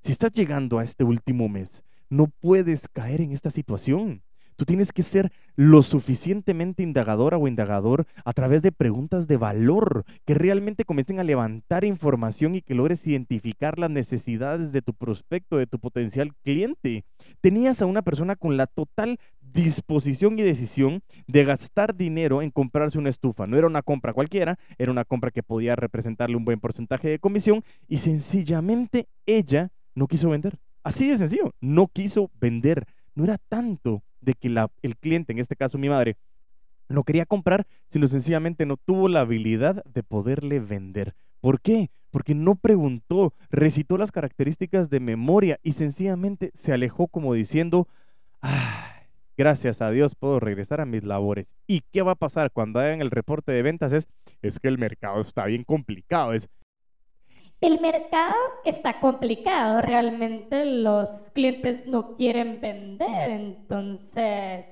Si 0.00 0.12
estás 0.12 0.32
llegando 0.32 0.78
a 0.78 0.84
este 0.84 1.04
último 1.04 1.48
mes 1.48 1.84
no 2.10 2.26
puedes 2.26 2.88
caer 2.88 3.20
en 3.20 3.32
esta 3.32 3.50
situación. 3.50 4.22
Tú 4.60 4.66
tienes 4.66 4.92
que 4.92 5.02
ser 5.02 5.32
lo 5.56 5.82
suficientemente 5.82 6.82
indagadora 6.82 7.38
o 7.38 7.48
indagador 7.48 8.04
a 8.26 8.34
través 8.34 8.60
de 8.60 8.72
preguntas 8.72 9.26
de 9.26 9.38
valor 9.38 10.04
que 10.26 10.34
realmente 10.34 10.84
comiencen 10.84 11.18
a 11.18 11.24
levantar 11.24 11.86
información 11.86 12.54
y 12.54 12.60
que 12.60 12.74
logres 12.74 13.06
identificar 13.06 13.78
las 13.78 13.88
necesidades 13.88 14.70
de 14.70 14.82
tu 14.82 14.92
prospecto, 14.92 15.56
de 15.56 15.66
tu 15.66 15.78
potencial 15.78 16.34
cliente. 16.44 17.06
Tenías 17.40 17.80
a 17.80 17.86
una 17.86 18.02
persona 18.02 18.36
con 18.36 18.58
la 18.58 18.66
total 18.66 19.18
disposición 19.40 20.38
y 20.38 20.42
decisión 20.42 21.00
de 21.26 21.42
gastar 21.46 21.96
dinero 21.96 22.42
en 22.42 22.50
comprarse 22.50 22.98
una 22.98 23.08
estufa. 23.08 23.46
No 23.46 23.56
era 23.56 23.66
una 23.66 23.80
compra 23.80 24.12
cualquiera, 24.12 24.58
era 24.76 24.92
una 24.92 25.06
compra 25.06 25.30
que 25.30 25.42
podía 25.42 25.74
representarle 25.74 26.36
un 26.36 26.44
buen 26.44 26.60
porcentaje 26.60 27.08
de 27.08 27.18
comisión 27.18 27.64
y 27.88 27.96
sencillamente 27.96 29.08
ella 29.24 29.70
no 29.94 30.06
quiso 30.06 30.28
vender. 30.28 30.58
Así 30.82 31.08
de 31.08 31.16
sencillo, 31.16 31.54
no 31.62 31.86
quiso 31.86 32.30
vender. 32.38 32.84
No 33.14 33.24
era 33.24 33.38
tanto 33.48 34.02
de 34.20 34.34
que 34.34 34.48
el 34.82 34.96
cliente, 34.96 35.32
en 35.32 35.38
este 35.38 35.56
caso 35.56 35.78
mi 35.78 35.88
madre, 35.88 36.16
no 36.88 37.04
quería 37.04 37.24
comprar, 37.24 37.66
sino 37.88 38.06
sencillamente 38.06 38.66
no 38.66 38.76
tuvo 38.76 39.08
la 39.08 39.20
habilidad 39.20 39.84
de 39.84 40.02
poderle 40.02 40.60
vender. 40.60 41.14
¿Por 41.40 41.60
qué? 41.60 41.90
Porque 42.10 42.34
no 42.34 42.56
preguntó, 42.56 43.32
recitó 43.50 43.96
las 43.96 44.10
características 44.10 44.90
de 44.90 45.00
memoria 45.00 45.58
y 45.62 45.72
sencillamente 45.72 46.50
se 46.54 46.72
alejó 46.72 47.06
como 47.06 47.32
diciendo, 47.34 47.86
gracias 49.36 49.80
a 49.80 49.90
Dios 49.90 50.16
puedo 50.16 50.40
regresar 50.40 50.80
a 50.80 50.86
mis 50.86 51.04
labores. 51.04 51.54
¿Y 51.66 51.82
qué 51.92 52.02
va 52.02 52.12
a 52.12 52.16
pasar 52.16 52.50
cuando 52.50 52.80
hagan 52.80 53.00
el 53.00 53.12
reporte 53.12 53.52
de 53.52 53.62
ventas? 53.62 53.92
Es, 53.92 54.08
es 54.42 54.58
que 54.58 54.68
el 54.68 54.78
mercado 54.78 55.20
está 55.20 55.46
bien 55.46 55.62
complicado. 55.62 56.32
Es, 56.32 56.48
el 57.60 57.80
mercado 57.80 58.34
está 58.64 59.00
complicado, 59.00 59.82
realmente 59.82 60.64
los 60.64 61.30
clientes 61.34 61.86
no 61.86 62.16
quieren 62.16 62.60
vender, 62.60 63.30
entonces... 63.30 64.64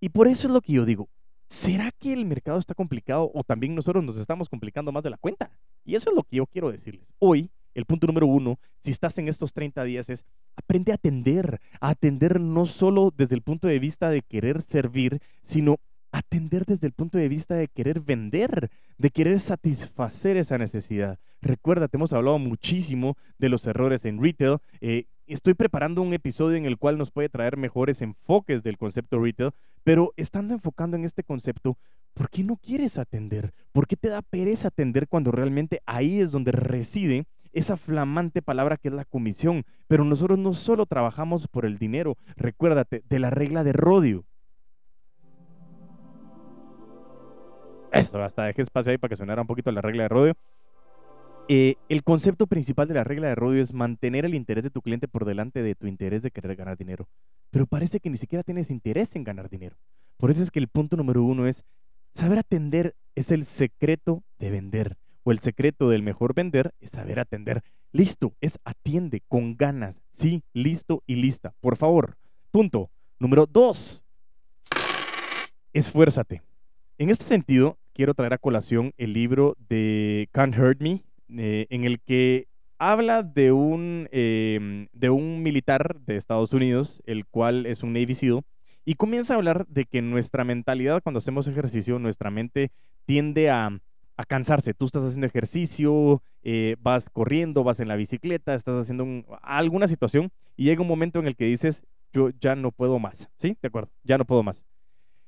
Y 0.00 0.10
por 0.10 0.28
eso 0.28 0.48
es 0.48 0.52
lo 0.52 0.60
que 0.60 0.74
yo 0.74 0.84
digo, 0.84 1.08
¿será 1.46 1.90
que 1.92 2.12
el 2.12 2.26
mercado 2.26 2.58
está 2.58 2.74
complicado 2.74 3.30
o 3.32 3.42
también 3.42 3.74
nosotros 3.74 4.04
nos 4.04 4.18
estamos 4.18 4.50
complicando 4.50 4.92
más 4.92 5.02
de 5.02 5.10
la 5.10 5.16
cuenta? 5.16 5.50
Y 5.84 5.94
eso 5.94 6.10
es 6.10 6.16
lo 6.16 6.22
que 6.22 6.36
yo 6.36 6.46
quiero 6.46 6.70
decirles. 6.70 7.14
Hoy, 7.18 7.50
el 7.72 7.86
punto 7.86 8.06
número 8.06 8.26
uno, 8.26 8.58
si 8.84 8.90
estás 8.90 9.16
en 9.16 9.28
estos 9.28 9.54
30 9.54 9.82
días, 9.84 10.10
es 10.10 10.26
aprende 10.56 10.92
a 10.92 10.96
atender, 10.96 11.60
a 11.80 11.90
atender 11.90 12.38
no 12.38 12.66
solo 12.66 13.12
desde 13.16 13.34
el 13.34 13.42
punto 13.42 13.66
de 13.66 13.78
vista 13.78 14.10
de 14.10 14.20
querer 14.20 14.60
servir, 14.60 15.20
sino 15.42 15.78
atender 16.16 16.64
desde 16.64 16.86
el 16.86 16.94
punto 16.94 17.18
de 17.18 17.28
vista 17.28 17.54
de 17.56 17.68
querer 17.68 18.00
vender, 18.00 18.70
de 18.96 19.10
querer 19.10 19.38
satisfacer 19.38 20.38
esa 20.38 20.56
necesidad. 20.56 21.18
Recuerda, 21.42 21.88
te 21.88 21.98
hemos 21.98 22.14
hablado 22.14 22.38
muchísimo 22.38 23.18
de 23.38 23.50
los 23.50 23.66
errores 23.66 24.06
en 24.06 24.22
retail. 24.22 24.56
Eh, 24.80 25.04
estoy 25.26 25.52
preparando 25.52 26.00
un 26.00 26.14
episodio 26.14 26.56
en 26.56 26.64
el 26.64 26.78
cual 26.78 26.96
nos 26.96 27.10
puede 27.10 27.28
traer 27.28 27.58
mejores 27.58 28.00
enfoques 28.00 28.62
del 28.62 28.78
concepto 28.78 29.20
retail, 29.20 29.50
pero 29.84 30.14
estando 30.16 30.54
enfocando 30.54 30.96
en 30.96 31.04
este 31.04 31.22
concepto, 31.22 31.76
¿por 32.14 32.30
qué 32.30 32.42
no 32.42 32.56
quieres 32.56 32.96
atender? 32.96 33.52
¿Por 33.72 33.86
qué 33.86 33.96
te 33.96 34.08
da 34.08 34.22
pereza 34.22 34.68
atender 34.68 35.08
cuando 35.08 35.32
realmente 35.32 35.82
ahí 35.84 36.20
es 36.20 36.30
donde 36.32 36.52
reside 36.52 37.26
esa 37.52 37.76
flamante 37.76 38.40
palabra 38.40 38.78
que 38.78 38.88
es 38.88 38.94
la 38.94 39.04
comisión? 39.04 39.64
Pero 39.86 40.02
nosotros 40.04 40.38
no 40.38 40.54
solo 40.54 40.86
trabajamos 40.86 41.46
por 41.46 41.66
el 41.66 41.76
dinero, 41.76 42.16
recuérdate 42.36 43.02
de 43.06 43.18
la 43.18 43.28
regla 43.28 43.64
de 43.64 43.74
Rodio. 43.74 44.24
Eso, 47.98 48.22
hasta 48.22 48.44
dejé 48.44 48.62
espacio 48.62 48.92
ahí 48.92 48.98
para 48.98 49.10
que 49.10 49.16
sonara 49.16 49.42
un 49.42 49.46
poquito 49.46 49.70
la 49.72 49.80
regla 49.80 50.04
de 50.04 50.08
rodeo. 50.08 50.34
Eh, 51.48 51.76
el 51.88 52.02
concepto 52.02 52.48
principal 52.48 52.88
de 52.88 52.94
la 52.94 53.04
regla 53.04 53.28
de 53.28 53.36
rodeo 53.36 53.62
es 53.62 53.72
mantener 53.72 54.24
el 54.24 54.34
interés 54.34 54.64
de 54.64 54.70
tu 54.70 54.82
cliente 54.82 55.06
por 55.06 55.24
delante 55.24 55.62
de 55.62 55.76
tu 55.76 55.86
interés 55.86 56.22
de 56.22 56.32
querer 56.32 56.56
ganar 56.56 56.76
dinero. 56.76 57.08
Pero 57.50 57.66
parece 57.66 58.00
que 58.00 58.10
ni 58.10 58.16
siquiera 58.16 58.42
tienes 58.42 58.70
interés 58.70 59.14
en 59.14 59.22
ganar 59.22 59.48
dinero. 59.48 59.76
Por 60.16 60.30
eso 60.30 60.42
es 60.42 60.50
que 60.50 60.58
el 60.58 60.68
punto 60.68 60.96
número 60.96 61.22
uno 61.22 61.46
es, 61.46 61.64
saber 62.14 62.38
atender 62.38 62.96
es 63.14 63.30
el 63.30 63.44
secreto 63.44 64.24
de 64.38 64.50
vender. 64.50 64.96
O 65.22 65.32
el 65.32 65.38
secreto 65.38 65.88
del 65.88 66.02
mejor 66.02 66.34
vender 66.34 66.72
es 66.80 66.90
saber 66.90 67.18
atender. 67.18 67.62
Listo, 67.92 68.34
es 68.40 68.58
atiende 68.64 69.22
con 69.28 69.56
ganas. 69.56 70.00
Sí, 70.10 70.42
listo 70.52 71.02
y 71.06 71.16
lista. 71.16 71.54
Por 71.60 71.76
favor. 71.76 72.16
Punto. 72.50 72.90
Número 73.18 73.46
dos. 73.46 74.02
Esfuérzate. 75.72 76.42
En 76.98 77.10
este 77.10 77.24
sentido, 77.24 77.76
quiero 77.96 78.12
traer 78.12 78.34
a 78.34 78.38
colación 78.38 78.92
el 78.98 79.14
libro 79.14 79.56
de 79.70 80.28
Can't 80.32 80.54
Hurt 80.58 80.82
Me, 80.82 81.02
eh, 81.30 81.66
en 81.70 81.84
el 81.84 81.98
que 82.00 82.46
habla 82.78 83.22
de 83.22 83.52
un, 83.52 84.06
em, 84.12 84.88
de 84.92 85.08
un 85.08 85.42
militar 85.42 85.98
de 86.00 86.16
Estados 86.16 86.52
Unidos, 86.52 87.02
el 87.06 87.24
cual 87.24 87.64
es 87.64 87.82
un 87.82 87.94
Navy 87.94 88.14
SEAL, 88.14 88.42
y 88.84 88.96
comienza 88.96 89.32
a 89.32 89.38
hablar 89.38 89.66
de 89.68 89.86
que 89.86 90.02
nuestra 90.02 90.44
mentalidad 90.44 91.02
cuando 91.02 91.18
hacemos 91.18 91.48
ejercicio, 91.48 91.98
nuestra 91.98 92.30
mente 92.30 92.70
tiende 93.06 93.48
a, 93.48 93.80
cansarse. 94.28 94.72
Tú 94.72 94.86
estás 94.86 95.02
haciendo 95.02 95.26
ejercicio, 95.26 96.22
eh, 96.42 96.76
vas 96.80 97.10
corriendo, 97.10 97.64
vas 97.64 97.80
en 97.80 97.88
la 97.88 97.96
bicicleta, 97.96 98.54
estás 98.54 98.76
haciendo 98.76 99.06
alguna 99.42 99.88
situación 99.88 100.30
y 100.56 100.64
llega 100.64 100.80
un 100.80 100.88
momento 100.88 101.18
en 101.18 101.26
el 101.26 101.36
que 101.36 101.44
dices, 101.44 101.82
yo 102.14 102.30
ya 102.40 102.56
no 102.56 102.72
puedo 102.72 102.98
más, 102.98 103.30
¿sí? 103.36 103.58
De 103.60 103.68
acuerdo, 103.68 103.90
ya 104.04 104.16
no 104.16 104.24
puedo 104.24 104.42
más. 104.42 104.64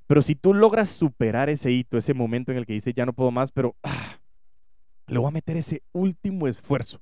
Pero 0.09 0.23
si 0.23 0.35
tú 0.35 0.55
logras 0.55 0.89
superar 0.89 1.51
ese 1.51 1.71
hito, 1.71 1.99
ese 1.99 2.15
momento 2.15 2.51
en 2.51 2.57
el 2.57 2.65
que 2.67 2.73
dices, 2.73 2.95
ya 2.95 3.05
no 3.05 3.13
puedo 3.13 3.31
más, 3.31 3.53
pero 3.53 3.77
ah, 3.83 4.17
le 5.07 5.19
voy 5.19 5.29
a 5.29 5.33
meter 5.33 5.59
ese 5.59 5.83
último 5.93 6.49
esfuerzo. 6.49 6.99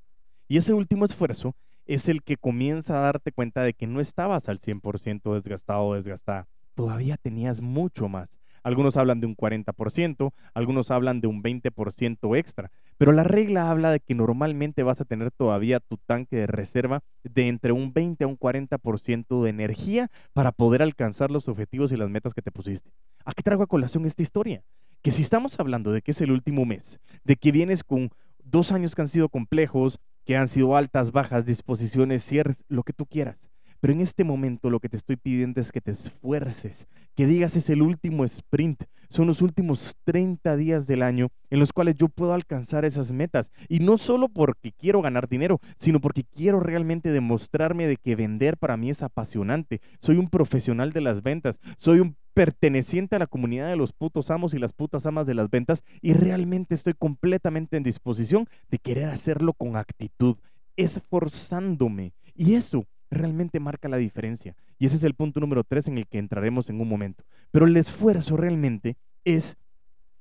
Y 0.48 0.56
ese 0.56 0.74
último 0.74 1.04
esfuerzo 1.04 1.54
es 1.86 2.08
el 2.08 2.24
que 2.24 2.36
comienza 2.36 2.98
a 2.98 3.02
darte 3.02 3.30
cuenta 3.30 3.62
de 3.62 3.74
que 3.74 3.86
no 3.86 4.00
estabas 4.00 4.48
al 4.48 4.58
100% 4.58 5.34
desgastado 5.34 5.84
o 5.84 5.94
desgastada. 5.94 6.48
Todavía 6.74 7.16
tenías 7.16 7.60
mucho 7.60 8.08
más. 8.08 8.40
Algunos 8.66 8.96
hablan 8.96 9.20
de 9.20 9.28
un 9.28 9.36
40%, 9.36 10.32
algunos 10.52 10.90
hablan 10.90 11.20
de 11.20 11.28
un 11.28 11.40
20% 11.40 12.36
extra. 12.36 12.72
Pero 12.98 13.12
la 13.12 13.22
regla 13.22 13.70
habla 13.70 13.92
de 13.92 14.00
que 14.00 14.16
normalmente 14.16 14.82
vas 14.82 15.00
a 15.00 15.04
tener 15.04 15.30
todavía 15.30 15.78
tu 15.78 15.98
tanque 15.98 16.34
de 16.34 16.48
reserva 16.48 17.04
de 17.22 17.46
entre 17.46 17.70
un 17.70 17.92
20 17.92 18.24
a 18.24 18.26
un 18.26 18.36
40% 18.36 19.44
de 19.44 19.50
energía 19.50 20.10
para 20.32 20.50
poder 20.50 20.82
alcanzar 20.82 21.30
los 21.30 21.46
objetivos 21.46 21.92
y 21.92 21.96
las 21.96 22.10
metas 22.10 22.34
que 22.34 22.42
te 22.42 22.50
pusiste. 22.50 22.90
¿A 23.24 23.34
qué 23.34 23.44
traigo 23.44 23.62
a 23.62 23.68
colación 23.68 24.04
esta 24.04 24.22
historia? 24.22 24.64
Que 25.00 25.12
si 25.12 25.22
estamos 25.22 25.60
hablando 25.60 25.92
de 25.92 26.02
que 26.02 26.10
es 26.10 26.20
el 26.20 26.32
último 26.32 26.64
mes, 26.64 26.98
de 27.22 27.36
que 27.36 27.52
vienes 27.52 27.84
con 27.84 28.10
dos 28.42 28.72
años 28.72 28.96
que 28.96 29.02
han 29.02 29.08
sido 29.08 29.28
complejos, 29.28 30.00
que 30.24 30.36
han 30.36 30.48
sido 30.48 30.74
altas, 30.74 31.12
bajas, 31.12 31.46
disposiciones, 31.46 32.24
cierres, 32.24 32.64
lo 32.66 32.82
que 32.82 32.92
tú 32.92 33.06
quieras 33.06 33.48
pero 33.80 33.92
en 33.92 34.00
este 34.00 34.24
momento 34.24 34.70
lo 34.70 34.80
que 34.80 34.88
te 34.88 34.96
estoy 34.96 35.16
pidiendo 35.16 35.60
es 35.60 35.72
que 35.72 35.80
te 35.80 35.90
esfuerces, 35.90 36.88
que 37.14 37.26
digas 37.26 37.56
es 37.56 37.70
el 37.70 37.82
último 37.82 38.24
sprint, 38.24 38.84
son 39.08 39.26
los 39.26 39.42
últimos 39.42 39.96
30 40.04 40.56
días 40.56 40.86
del 40.86 41.02
año 41.02 41.28
en 41.50 41.60
los 41.60 41.72
cuales 41.72 41.96
yo 41.96 42.08
puedo 42.08 42.32
alcanzar 42.32 42.84
esas 42.84 43.12
metas. 43.12 43.52
Y 43.68 43.80
no 43.80 43.98
solo 43.98 44.28
porque 44.28 44.72
quiero 44.72 45.02
ganar 45.02 45.28
dinero, 45.28 45.60
sino 45.78 46.00
porque 46.00 46.24
quiero 46.24 46.60
realmente 46.60 47.10
demostrarme 47.10 47.86
de 47.86 47.96
que 47.96 48.16
vender 48.16 48.56
para 48.56 48.76
mí 48.76 48.90
es 48.90 49.02
apasionante. 49.02 49.80
Soy 50.00 50.16
un 50.16 50.28
profesional 50.28 50.92
de 50.92 51.00
las 51.00 51.22
ventas, 51.22 51.60
soy 51.78 52.00
un 52.00 52.16
perteneciente 52.34 53.16
a 53.16 53.18
la 53.18 53.26
comunidad 53.26 53.68
de 53.68 53.76
los 53.76 53.94
putos 53.94 54.30
amos 54.30 54.52
y 54.52 54.58
las 54.58 54.74
putas 54.74 55.06
amas 55.06 55.26
de 55.26 55.32
las 55.32 55.48
ventas 55.48 55.82
y 56.02 56.12
realmente 56.12 56.74
estoy 56.74 56.92
completamente 56.92 57.78
en 57.78 57.82
disposición 57.82 58.46
de 58.68 58.78
querer 58.78 59.08
hacerlo 59.08 59.54
con 59.54 59.76
actitud, 59.76 60.36
esforzándome. 60.76 62.12
Y 62.34 62.54
eso 62.54 62.84
realmente 63.10 63.60
marca 63.60 63.88
la 63.88 63.96
diferencia. 63.96 64.56
Y 64.78 64.86
ese 64.86 64.96
es 64.96 65.04
el 65.04 65.14
punto 65.14 65.40
número 65.40 65.64
tres 65.64 65.88
en 65.88 65.98
el 65.98 66.06
que 66.06 66.18
entraremos 66.18 66.68
en 66.70 66.80
un 66.80 66.88
momento. 66.88 67.24
Pero 67.50 67.66
el 67.66 67.76
esfuerzo 67.76 68.36
realmente 68.36 68.96
es 69.24 69.56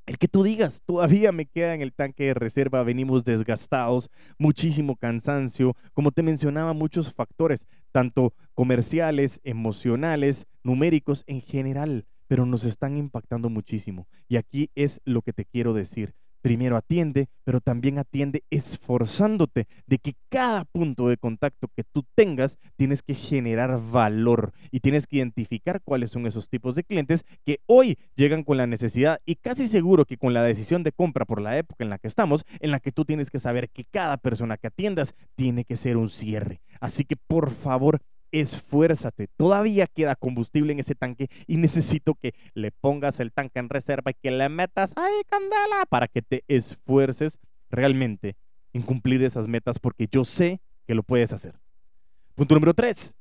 el 0.06 0.18
que 0.20 0.28
tú 0.28 0.44
digas, 0.44 0.84
todavía 0.86 1.32
me 1.32 1.48
queda 1.48 1.74
en 1.74 1.82
el 1.82 1.94
tanque 1.94 2.26
de 2.26 2.34
reserva, 2.36 2.84
venimos 2.84 3.26
desgastados, 3.26 4.12
muchísimo 4.38 4.96
cansancio, 4.96 5.76
como 5.94 6.12
te 6.12 6.22
mencionaba, 6.22 6.74
muchos 6.74 7.12
factores, 7.12 7.68
tanto 7.92 8.34
comerciales, 8.54 9.40
emocionales, 9.44 10.46
numéricos 10.64 11.24
en 11.26 11.42
general, 11.42 12.06
pero 12.28 12.46
nos 12.46 12.66
están 12.66 12.98
impactando 12.98 13.50
muchísimo. 13.50 14.08
Y 14.28 14.38
aquí 14.38 14.70
es 14.76 15.02
lo 15.06 15.24
que 15.24 15.34
te 15.34 15.46
quiero 15.46 15.74
decir 15.74 16.14
primero 16.46 16.78
atiende, 16.78 17.26
pero 17.44 17.60
también 17.60 17.98
atiende 17.98 18.44
esforzándote 18.52 19.66
de 19.88 19.98
que 19.98 20.14
cada 20.30 20.64
punto 20.64 21.08
de 21.08 21.18
contacto 21.18 21.70
que 21.76 21.84
tú 21.84 22.06
tengas 22.14 22.60
tienes 22.76 23.02
que 23.02 23.16
generar 23.16 23.82
valor 23.82 24.54
y 24.70 24.82
tienes 24.82 25.08
que 25.08 25.18
identificar 25.18 25.82
cuáles 25.84 26.12
son 26.12 26.28
esos 26.28 26.48
tipos 26.48 26.76
de 26.76 26.84
clientes 26.84 27.26
que 27.48 27.62
hoy 27.66 27.98
llegan 28.16 28.44
con 28.44 28.58
la 28.58 28.68
necesidad 28.68 29.22
y 29.26 29.38
casi 29.38 29.66
seguro 29.66 30.06
que 30.06 30.18
con 30.18 30.36
la 30.36 30.44
decisión 30.44 30.84
de 30.84 30.92
compra 30.92 31.26
por 31.26 31.42
la 31.42 31.58
época 31.58 31.84
en 31.84 31.90
la 31.90 31.98
que 31.98 32.08
estamos, 32.08 32.46
en 32.60 32.70
la 32.70 32.80
que 32.80 32.92
tú 32.92 33.06
tienes 33.06 33.32
que 33.32 33.40
saber 33.40 33.72
que 33.72 33.84
cada 33.84 34.18
persona 34.18 34.58
que 34.58 34.68
atiendas 34.68 35.16
tiene 35.34 35.66
que 35.66 35.78
ser 35.78 35.98
un 35.98 36.12
cierre. 36.12 36.62
Así 36.80 37.06
que 37.06 37.16
por 37.16 37.50
favor, 37.50 38.02
esfuérzate. 38.42 39.28
Todavía 39.36 39.88
queda 39.88 40.16
combustible 40.16 40.74
en 40.74 40.80
ese 40.80 40.96
tanque 40.96 41.28
y 41.48 41.58
necesito 41.58 42.16
que 42.16 42.34
le 42.54 42.72
pongas 42.72 43.20
el 43.20 43.32
tanque 43.32 43.60
en 43.60 43.70
reserva 43.70 44.12
y 44.12 44.16
que 44.16 44.32
le 44.32 44.50
metas 44.50 44.94
ahí 44.96 45.22
candela 45.30 45.86
para 45.90 46.08
que 46.08 46.22
te 46.22 46.44
esfuerces 46.48 47.40
realmente 47.70 48.36
en 48.74 48.82
cumplir 48.82 49.24
esas 49.24 49.48
metas 49.48 49.80
porque 49.80 50.08
yo 50.12 50.24
sé 50.24 50.62
que 50.86 50.96
lo 50.96 51.04
puedes 51.04 51.34
hacer. 51.34 51.56
Punto 52.36 52.56
número 52.56 52.74
tres. 52.74 53.16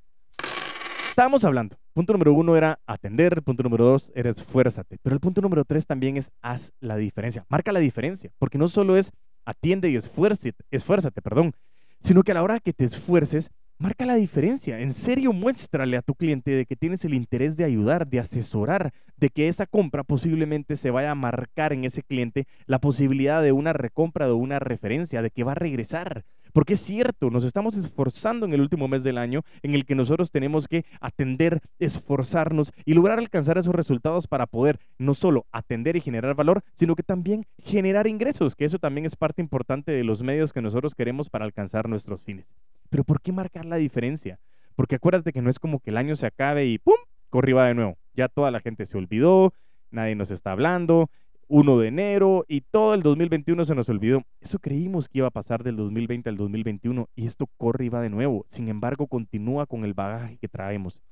Estábamos 1.08 1.44
hablando. 1.44 1.76
Punto 1.92 2.12
número 2.12 2.32
uno 2.32 2.56
era 2.56 2.80
atender. 2.86 3.40
Punto 3.42 3.62
número 3.62 3.84
dos 3.84 4.10
era 4.14 4.30
esfuérzate. 4.30 4.98
Pero 5.00 5.14
el 5.14 5.20
punto 5.20 5.40
número 5.40 5.64
tres 5.64 5.86
también 5.86 6.16
es 6.16 6.32
haz 6.42 6.72
la 6.80 6.96
diferencia. 6.96 7.46
Marca 7.48 7.70
la 7.70 7.78
diferencia. 7.78 8.32
Porque 8.38 8.58
no 8.58 8.68
solo 8.68 8.96
es 8.96 9.12
atiende 9.44 9.90
y 9.90 9.96
esfuérzate, 9.96 10.54
esfuérzate, 10.70 11.22
perdón, 11.22 11.52
sino 12.00 12.22
que 12.22 12.32
a 12.32 12.34
la 12.34 12.42
hora 12.42 12.60
que 12.60 12.72
te 12.72 12.84
esfuerces, 12.84 13.50
Marca 13.76 14.06
la 14.06 14.14
diferencia. 14.14 14.78
En 14.78 14.92
serio, 14.92 15.32
muéstrale 15.32 15.96
a 15.96 16.02
tu 16.02 16.14
cliente 16.14 16.52
de 16.52 16.64
que 16.64 16.76
tienes 16.76 17.04
el 17.04 17.12
interés 17.12 17.56
de 17.56 17.64
ayudar, 17.64 18.06
de 18.06 18.20
asesorar, 18.20 18.92
de 19.16 19.30
que 19.30 19.48
esa 19.48 19.66
compra 19.66 20.04
posiblemente 20.04 20.76
se 20.76 20.92
vaya 20.92 21.10
a 21.10 21.16
marcar 21.16 21.72
en 21.72 21.84
ese 21.84 22.04
cliente 22.04 22.46
la 22.66 22.78
posibilidad 22.78 23.42
de 23.42 23.50
una 23.50 23.72
recompra, 23.72 24.26
de 24.26 24.32
una 24.32 24.60
referencia, 24.60 25.22
de 25.22 25.30
que 25.30 25.42
va 25.42 25.52
a 25.52 25.56
regresar. 25.56 26.24
Porque 26.52 26.74
es 26.74 26.80
cierto, 26.80 27.30
nos 27.30 27.44
estamos 27.44 27.76
esforzando 27.76 28.46
en 28.46 28.54
el 28.54 28.60
último 28.60 28.86
mes 28.86 29.02
del 29.02 29.18
año 29.18 29.42
en 29.64 29.74
el 29.74 29.84
que 29.84 29.96
nosotros 29.96 30.30
tenemos 30.30 30.68
que 30.68 30.84
atender, 31.00 31.60
esforzarnos 31.80 32.72
y 32.84 32.94
lograr 32.94 33.18
alcanzar 33.18 33.58
esos 33.58 33.74
resultados 33.74 34.28
para 34.28 34.46
poder 34.46 34.78
no 34.98 35.14
solo 35.14 35.46
atender 35.50 35.96
y 35.96 36.00
generar 36.00 36.36
valor, 36.36 36.62
sino 36.74 36.94
que 36.94 37.02
también 37.02 37.44
generar 37.58 38.06
ingresos, 38.06 38.54
que 38.54 38.66
eso 38.66 38.78
también 38.78 39.04
es 39.04 39.16
parte 39.16 39.42
importante 39.42 39.90
de 39.90 40.04
los 40.04 40.22
medios 40.22 40.52
que 40.52 40.62
nosotros 40.62 40.94
queremos 40.94 41.28
para 41.28 41.44
alcanzar 41.44 41.88
nuestros 41.88 42.22
fines. 42.22 42.46
Pero 42.90 43.04
¿por 43.04 43.20
qué 43.20 43.32
marcar 43.32 43.64
la 43.64 43.76
diferencia? 43.76 44.38
Porque 44.76 44.96
acuérdate 44.96 45.32
que 45.32 45.42
no 45.42 45.50
es 45.50 45.58
como 45.58 45.80
que 45.80 45.90
el 45.90 45.96
año 45.96 46.16
se 46.16 46.26
acabe 46.26 46.66
y 46.66 46.78
¡pum! 46.78 46.96
corriba 47.30 47.66
de 47.66 47.74
nuevo. 47.74 47.96
Ya 48.14 48.28
toda 48.28 48.50
la 48.50 48.60
gente 48.60 48.86
se 48.86 48.96
olvidó, 48.96 49.52
nadie 49.90 50.14
nos 50.14 50.30
está 50.30 50.52
hablando, 50.52 51.10
1 51.48 51.78
de 51.78 51.88
enero 51.88 52.44
y 52.48 52.62
todo 52.62 52.94
el 52.94 53.02
2021 53.02 53.64
se 53.64 53.74
nos 53.74 53.88
olvidó. 53.88 54.22
Eso 54.40 54.58
creímos 54.58 55.08
que 55.08 55.18
iba 55.18 55.28
a 55.28 55.32
pasar 55.32 55.62
del 55.62 55.76
2020 55.76 56.28
al 56.28 56.36
2021 56.36 57.08
y 57.14 57.26
esto 57.26 57.48
corre 57.56 57.84
y 57.84 57.88
va 57.88 58.00
de 58.00 58.10
nuevo. 58.10 58.46
Sin 58.48 58.68
embargo, 58.68 59.06
continúa 59.06 59.66
con 59.66 59.84
el 59.84 59.94
bagaje 59.94 60.38
que 60.38 60.48
traemos 60.48 61.02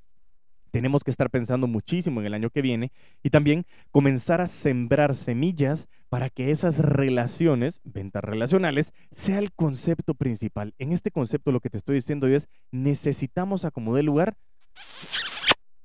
tenemos 0.73 1.05
que 1.05 1.11
estar 1.11 1.31
pensando 1.31 1.69
muchísimo 1.69 2.21
en 2.21 2.27
el 2.27 2.35
año 2.35 2.51
que 2.51 2.63
viene 2.63 2.91
y 3.23 3.31
también 3.31 3.67
comenzar 3.93 4.41
a 4.41 4.49
sembrar 4.49 5.15
semillas 5.15 5.87
para 6.09 6.31
que 6.31 6.51
esas 6.51 6.79
relaciones, 6.79 7.81
ventas 7.85 8.25
relacionales, 8.25 8.93
sea 9.13 9.39
el 9.39 9.53
concepto 9.53 10.15
principal. 10.15 10.75
En 10.79 10.93
este 10.93 11.11
concepto 11.11 11.53
lo 11.53 11.61
que 11.61 11.71
te 11.71 11.79
estoy 11.79 11.97
diciendo 11.97 12.27
es, 12.27 12.49
necesitamos 12.71 13.65
acomodar 13.65 14.03
lugar, 14.03 14.37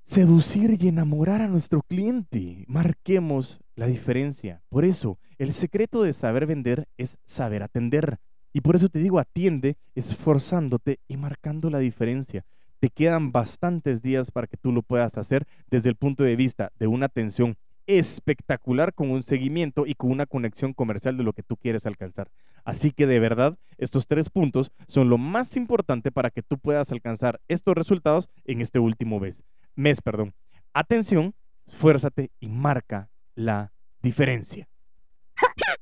seducir 0.05 0.77
y 0.81 0.87
enamorar 0.87 1.41
a 1.41 1.47
nuestro 1.47 1.81
cliente. 1.81 2.63
Marquemos 2.67 3.59
la 3.75 3.87
diferencia. 3.87 4.63
Por 4.69 4.85
eso, 4.85 5.19
el 5.37 5.51
secreto 5.51 6.01
de 6.01 6.13
saber 6.13 6.45
vender 6.45 6.87
es 6.97 7.17
saber 7.25 7.61
atender. 7.61 8.19
Y 8.53 8.61
por 8.61 8.77
eso 8.77 8.87
te 8.87 8.99
digo, 8.99 9.19
atiende 9.19 9.75
esforzándote 9.95 10.99
y 11.09 11.17
marcando 11.17 11.69
la 11.69 11.79
diferencia 11.79 12.45
te 12.79 12.89
quedan 12.89 13.31
bastantes 13.31 14.01
días 14.01 14.31
para 14.31 14.47
que 14.47 14.57
tú 14.57 14.71
lo 14.71 14.81
puedas 14.81 15.17
hacer 15.17 15.45
desde 15.69 15.89
el 15.89 15.95
punto 15.95 16.23
de 16.23 16.35
vista 16.35 16.71
de 16.79 16.87
una 16.87 17.07
atención 17.07 17.57
espectacular 17.87 18.93
con 18.93 19.09
un 19.11 19.23
seguimiento 19.23 19.85
y 19.85 19.95
con 19.95 20.11
una 20.11 20.25
conexión 20.25 20.73
comercial 20.73 21.17
de 21.17 21.23
lo 21.23 21.33
que 21.33 21.43
tú 21.43 21.55
quieres 21.55 21.85
alcanzar. 21.85 22.29
Así 22.65 22.91
que 22.91 23.07
de 23.07 23.19
verdad, 23.19 23.57
estos 23.77 24.07
tres 24.07 24.29
puntos 24.29 24.71
son 24.87 25.09
lo 25.09 25.17
más 25.17 25.55
importante 25.55 26.11
para 26.11 26.29
que 26.29 26.43
tú 26.43 26.59
puedas 26.59 26.91
alcanzar 26.91 27.39
estos 27.47 27.75
resultados 27.75 28.29
en 28.43 28.61
este 28.61 28.79
último 28.79 29.19
mes. 29.19 29.43
Mes, 29.75 30.01
perdón. 30.01 30.33
Atención, 30.73 31.33
esfuérzate 31.65 32.29
y 32.41 32.49
marca 32.49 33.09
la 33.35 33.71
diferencia. 34.01 34.67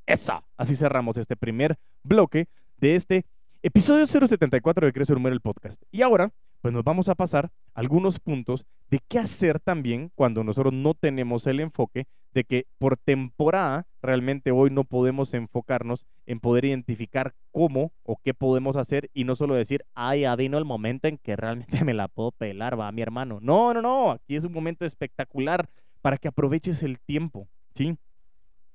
Esa. 0.06 0.44
Así 0.58 0.76
cerramos 0.76 1.18
este 1.18 1.36
primer 1.36 1.78
bloque 2.04 2.48
de 2.78 2.96
este 2.96 3.26
episodio 3.64 4.06
074 4.06 4.86
de 4.86 4.94
Crecer 4.94 5.18
Humor 5.18 5.32
el 5.32 5.42
podcast. 5.42 5.82
Y 5.92 6.04
ahora 6.04 6.32
pues 6.66 6.74
nos 6.74 6.84
vamos 6.84 7.10
a 7.10 7.14
pasar 7.14 7.52
algunos 7.76 8.20
puntos 8.20 8.66
de 8.90 9.00
qué 9.08 9.20
hacer 9.20 9.60
también 9.60 10.12
cuando 10.16 10.44
nosotros 10.44 10.74
no 10.74 10.96
tenemos 10.96 11.46
el 11.46 11.60
enfoque 11.60 12.08
de 12.34 12.44
que 12.44 12.66
por 12.80 12.98
temporada 12.98 13.86
realmente 14.02 14.50
hoy 14.50 14.72
no 14.72 14.84
podemos 14.84 15.36
enfocarnos 15.36 16.08
en 16.26 16.40
poder 16.40 16.66
identificar 16.66 17.36
cómo 17.52 17.92
o 18.02 18.18
qué 18.18 18.34
podemos 18.34 18.78
hacer 18.78 19.12
y 19.14 19.26
no 19.26 19.36
solo 19.36 19.54
decir, 19.54 19.86
ay, 19.94 20.22
ya 20.22 20.36
vino 20.36 20.58
el 20.58 20.66
momento 20.66 21.08
en 21.08 21.20
que 21.20 21.36
realmente 21.36 21.68
me 21.86 21.94
la 21.94 22.08
puedo 22.08 22.32
pelar, 22.32 22.80
va 22.80 22.92
mi 22.92 23.04
hermano. 23.04 23.38
No, 23.44 23.72
no, 23.72 23.84
no, 23.84 24.10
aquí 24.10 24.36
es 24.36 24.44
un 24.44 24.52
momento 24.52 24.86
espectacular 24.86 25.70
para 26.02 26.18
que 26.18 26.30
aproveches 26.30 26.82
el 26.82 27.00
tiempo, 27.00 27.48
¿sí? 27.76 27.96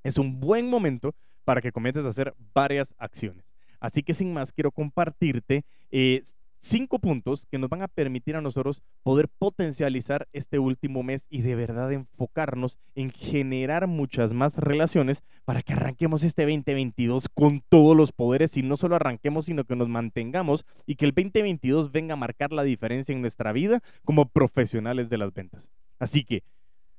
Es 0.04 0.16
un 0.16 0.38
buen 0.38 0.70
momento 0.70 1.12
para 1.42 1.60
que 1.60 1.72
comiences 1.72 2.04
a 2.04 2.10
hacer 2.10 2.34
varias 2.54 2.94
acciones. 2.98 3.50
Así 3.80 4.04
que 4.04 4.14
sin 4.14 4.32
más, 4.32 4.52
quiero 4.52 4.70
compartirte 4.70 5.64
eh, 5.90 6.22
cinco 6.60 6.98
puntos 6.98 7.46
que 7.50 7.58
nos 7.58 7.68
van 7.68 7.82
a 7.82 7.88
permitir 7.88 8.36
a 8.36 8.40
nosotros 8.40 8.82
poder 9.02 9.28
potencializar 9.28 10.28
este 10.32 10.58
último 10.58 11.02
mes 11.02 11.26
y 11.28 11.42
de 11.42 11.54
verdad 11.56 11.92
enfocarnos 11.92 12.78
en 12.94 13.10
generar 13.10 13.86
muchas 13.86 14.32
más 14.32 14.56
relaciones 14.58 15.22
para 15.44 15.62
que 15.62 15.72
arranquemos 15.72 16.22
este 16.22 16.42
2022 16.42 17.28
con 17.28 17.62
todos 17.68 17.96
los 17.96 18.12
poderes 18.12 18.56
y 18.56 18.62
no 18.62 18.76
solo 18.76 18.96
arranquemos, 18.96 19.46
sino 19.46 19.64
que 19.64 19.76
nos 19.76 19.88
mantengamos 19.88 20.64
y 20.86 20.96
que 20.96 21.06
el 21.06 21.12
2022 21.12 21.90
venga 21.90 22.14
a 22.14 22.16
marcar 22.16 22.52
la 22.52 22.62
diferencia 22.62 23.14
en 23.14 23.20
nuestra 23.20 23.52
vida 23.52 23.80
como 24.04 24.26
profesionales 24.26 25.10
de 25.10 25.18
las 25.18 25.32
ventas. 25.32 25.70
Así 25.98 26.24
que, 26.24 26.42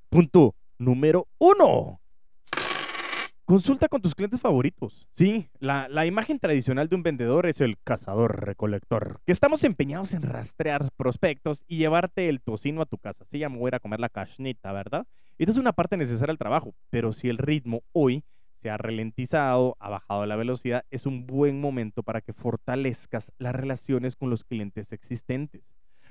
punto 0.09 0.55
número 0.77 1.27
uno. 1.37 2.01
Consulta 3.51 3.89
con 3.89 4.01
tus 4.01 4.15
clientes 4.15 4.39
favoritos. 4.39 5.09
Sí, 5.11 5.49
la, 5.59 6.05
imagen 6.05 6.39
tradicional 6.39 6.87
de 6.87 6.95
un 6.95 7.03
vendedor 7.03 7.47
es 7.47 7.59
el 7.59 7.77
cazador-recolector, 7.83 9.19
que 9.25 9.33
estamos 9.33 9.65
empeñados 9.65 10.13
en 10.13 10.21
rastrear 10.21 10.89
prospectos 10.95 11.65
y 11.67 11.75
llevarte 11.75 12.29
el 12.29 12.39
tocino 12.39 12.81
a 12.81 12.85
tu 12.85 12.97
casa. 12.97 13.25
Sí, 13.25 13.39
ya 13.39 13.49
me 13.49 13.57
voy 13.57 13.71
a 13.73 13.81
comer 13.81 13.99
la 13.99 14.07
cashnita, 14.07 14.71
¿verdad? 14.71 15.05
Esta 15.37 15.51
es 15.51 15.57
una 15.57 15.73
parte 15.73 15.97
necesaria 15.97 16.31
del 16.31 16.37
trabajo, 16.37 16.73
pero 16.89 17.11
si 17.11 17.27
el 17.27 17.37
ritmo 17.37 17.83
hoy 17.91 18.23
se 18.61 18.69
ha 18.69 18.77
ralentizado, 18.77 19.75
ha 19.81 19.89
bajado 19.89 20.25
la 20.25 20.37
velocidad, 20.37 20.85
es 20.89 21.05
un 21.05 21.27
buen 21.27 21.59
momento 21.59 22.03
para 22.03 22.21
que 22.21 22.31
fortalezcas 22.31 23.33
las 23.37 23.53
relaciones 23.53 24.15
con 24.15 24.29
los 24.29 24.45
clientes 24.45 24.93
existentes. 24.93 25.61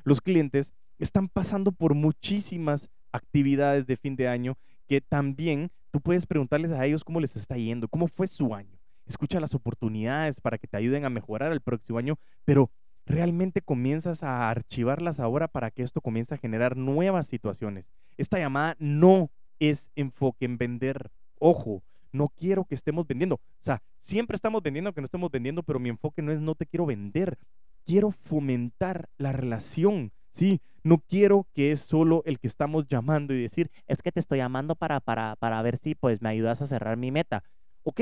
Los 0.05 0.21
clientes 0.21 0.75
están 0.99 1.31
pasando 1.31 1.73
por 1.73 1.95
muchísimas 1.95 2.91
actividades 3.13 3.87
de 3.87 3.97
fin 3.97 4.15
de 4.15 4.29
año 4.29 4.59
que 4.91 5.01
también 5.01 5.71
tú 5.93 6.01
puedes 6.01 6.27
preguntarles 6.27 6.73
a 6.73 6.85
ellos 6.85 7.05
cómo 7.05 7.21
les 7.21 7.37
está 7.37 7.57
yendo, 7.57 7.87
cómo 7.87 8.09
fue 8.09 8.27
su 8.27 8.57
año. 8.57 8.77
Escucha 9.07 9.39
las 9.39 9.55
oportunidades 9.55 10.41
para 10.41 10.59
que 10.59 10.67
te 10.67 10.77
ayuden 10.77 11.05
a 11.05 11.11
mejorar 11.11 11.53
el 11.53 11.61
próximo 11.61 12.01
año, 12.01 12.19
pero 12.45 12.73
realmente 13.07 13.63
comienzas 13.63 14.25
a 14.25 14.51
archivarlas 14.51 15.21
ahora 15.21 15.47
para 15.47 15.71
que 15.71 15.85
esto 15.85 16.01
comience 16.01 16.35
a 16.35 16.39
generar 16.39 16.77
nuevas 16.77 17.29
situaciones. 17.29 17.87
Esta 18.17 18.41
llamada 18.41 18.75
no 18.81 19.31
es 19.61 19.93
enfoque 19.95 20.45
en 20.45 20.59
vender. 20.59 21.13
Ojo, 21.39 21.85
no 22.11 22.27
quiero 22.27 22.65
que 22.65 22.75
estemos 22.75 23.07
vendiendo. 23.07 23.37
O 23.37 23.61
sea, 23.61 23.85
siempre 24.01 24.35
estamos 24.35 24.61
vendiendo 24.61 24.93
que 24.93 25.03
no 25.03 25.05
estemos 25.05 25.31
vendiendo, 25.31 25.63
pero 25.63 25.79
mi 25.79 25.91
enfoque 25.91 26.21
no 26.21 26.33
es 26.33 26.41
no 26.41 26.57
te 26.57 26.67
quiero 26.67 26.85
vender. 26.85 27.39
Quiero 27.87 28.11
fomentar 28.11 29.09
la 29.19 29.31
relación. 29.31 30.11
Sí, 30.31 30.61
no 30.83 30.99
quiero 30.99 31.47
que 31.55 31.73
es 31.73 31.81
solo 31.81 32.23
el 32.25 32.39
que 32.39 32.47
estamos 32.47 32.87
llamando 32.87 33.35
y 33.35 33.43
decir, 33.43 33.71
es 33.87 34.03
que 34.03 34.13
te 34.13 34.21
estoy 34.21 34.39
llamando 34.39 34.75
para, 34.75 35.01
para, 35.01 35.37
para 35.37 35.61
ver 35.63 35.77
si 35.77 35.95
pues 35.95 36.23
me 36.23 36.29
ayudas 36.29 36.63
a 36.63 36.67
cerrar 36.67 36.97
mi 36.97 37.11
meta. 37.11 37.43
Ok, 37.83 38.01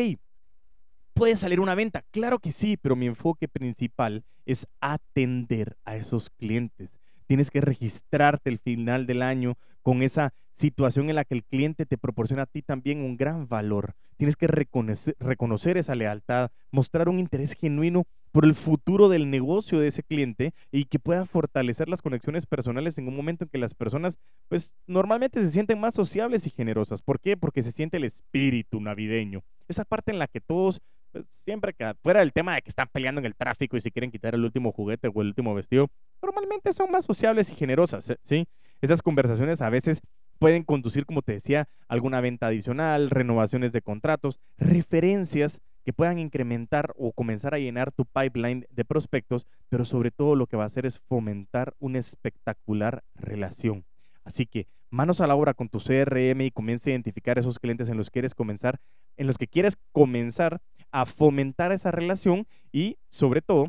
puede 1.14 1.36
salir 1.36 1.60
una 1.60 1.74
venta, 1.74 2.04
claro 2.10 2.38
que 2.38 2.52
sí, 2.52 2.76
pero 2.76 2.96
mi 2.96 3.06
enfoque 3.06 3.48
principal 3.48 4.24
es 4.46 4.66
atender 4.80 5.76
a 5.84 5.96
esos 5.96 6.30
clientes. 6.30 6.90
Tienes 7.26 7.50
que 7.50 7.60
registrarte 7.60 8.48
el 8.48 8.58
final 8.58 9.06
del 9.06 9.22
año 9.22 9.56
con 9.82 10.02
esa 10.02 10.32
situación 10.54 11.08
en 11.08 11.16
la 11.16 11.24
que 11.24 11.34
el 11.34 11.44
cliente 11.44 11.86
te 11.86 11.98
proporciona 11.98 12.42
a 12.42 12.46
ti 12.46 12.62
también 12.62 13.00
un 13.00 13.16
gran 13.16 13.48
valor. 13.48 13.94
Tienes 14.16 14.36
que 14.36 14.46
reconocer, 14.46 15.16
reconocer, 15.20 15.76
esa 15.76 15.94
lealtad, 15.94 16.50
mostrar 16.70 17.08
un 17.08 17.18
interés 17.18 17.54
genuino 17.54 18.06
por 18.32 18.44
el 18.44 18.54
futuro 18.54 19.08
del 19.08 19.30
negocio 19.30 19.80
de 19.80 19.88
ese 19.88 20.02
cliente 20.02 20.52
y 20.70 20.84
que 20.86 20.98
pueda 20.98 21.26
fortalecer 21.26 21.88
las 21.88 22.02
conexiones 22.02 22.46
personales 22.46 22.98
en 22.98 23.08
un 23.08 23.16
momento 23.16 23.44
en 23.44 23.50
que 23.50 23.58
las 23.58 23.74
personas, 23.74 24.18
pues 24.48 24.74
normalmente 24.86 25.40
se 25.40 25.50
sienten 25.50 25.80
más 25.80 25.94
sociables 25.94 26.46
y 26.46 26.50
generosas. 26.50 27.02
¿Por 27.02 27.20
qué? 27.20 27.36
Porque 27.36 27.62
se 27.62 27.72
siente 27.72 27.96
el 27.96 28.04
espíritu 28.04 28.80
navideño. 28.80 29.42
Esa 29.68 29.84
parte 29.84 30.12
en 30.12 30.18
la 30.18 30.28
que 30.28 30.40
todos, 30.40 30.80
pues, 31.12 31.26
siempre 31.28 31.72
que 31.74 31.92
fuera 32.02 32.20
del 32.20 32.32
tema 32.32 32.54
de 32.54 32.62
que 32.62 32.70
están 32.70 32.88
peleando 32.92 33.20
en 33.20 33.26
el 33.26 33.34
tráfico 33.34 33.76
y 33.76 33.80
si 33.80 33.90
quieren 33.90 34.10
quitar 34.10 34.34
el 34.34 34.44
último 34.44 34.72
juguete 34.72 35.08
o 35.08 35.20
el 35.20 35.28
último 35.28 35.54
vestido, 35.54 35.88
normalmente 36.22 36.72
son 36.72 36.90
más 36.90 37.04
sociables 37.04 37.50
y 37.50 37.54
generosas, 37.54 38.14
¿sí? 38.22 38.46
Esas 38.80 39.02
conversaciones 39.02 39.60
a 39.60 39.70
veces 39.70 40.00
pueden 40.38 40.62
conducir, 40.62 41.04
como 41.04 41.22
te 41.22 41.32
decía, 41.32 41.68
alguna 41.88 42.20
venta 42.20 42.46
adicional, 42.46 43.10
renovaciones 43.10 43.72
de 43.72 43.82
contratos, 43.82 44.38
referencias 44.56 45.60
que 45.88 45.94
puedan 45.94 46.18
incrementar 46.18 46.92
o 46.98 47.12
comenzar 47.12 47.54
a 47.54 47.58
llenar 47.58 47.92
tu 47.92 48.04
pipeline 48.04 48.66
de 48.68 48.84
prospectos, 48.84 49.46
pero 49.70 49.86
sobre 49.86 50.10
todo 50.10 50.36
lo 50.36 50.46
que 50.46 50.58
va 50.58 50.64
a 50.64 50.66
hacer 50.66 50.84
es 50.84 50.98
fomentar 50.98 51.72
una 51.78 51.98
espectacular 51.98 53.04
relación. 53.14 53.86
Así 54.22 54.44
que 54.44 54.66
manos 54.90 55.22
a 55.22 55.26
la 55.26 55.34
obra 55.34 55.54
con 55.54 55.70
tu 55.70 55.78
CRM 55.78 56.42
y 56.42 56.50
comienza 56.50 56.90
a 56.90 56.92
identificar 56.92 57.38
esos 57.38 57.58
clientes 57.58 57.88
en 57.88 57.96
los 57.96 58.10
que 58.10 58.12
quieres 58.20 58.34
comenzar, 58.34 58.78
en 59.16 59.26
los 59.26 59.38
que 59.38 59.46
quieres 59.46 59.78
comenzar 59.90 60.60
a 60.92 61.06
fomentar 61.06 61.72
esa 61.72 61.90
relación 61.90 62.46
y 62.70 62.98
sobre 63.08 63.40
todo 63.40 63.68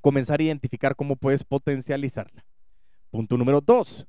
comenzar 0.00 0.40
a 0.40 0.42
identificar 0.42 0.96
cómo 0.96 1.14
puedes 1.14 1.44
potencializarla. 1.44 2.44
Punto 3.12 3.36
número 3.36 3.60
dos. 3.60 4.04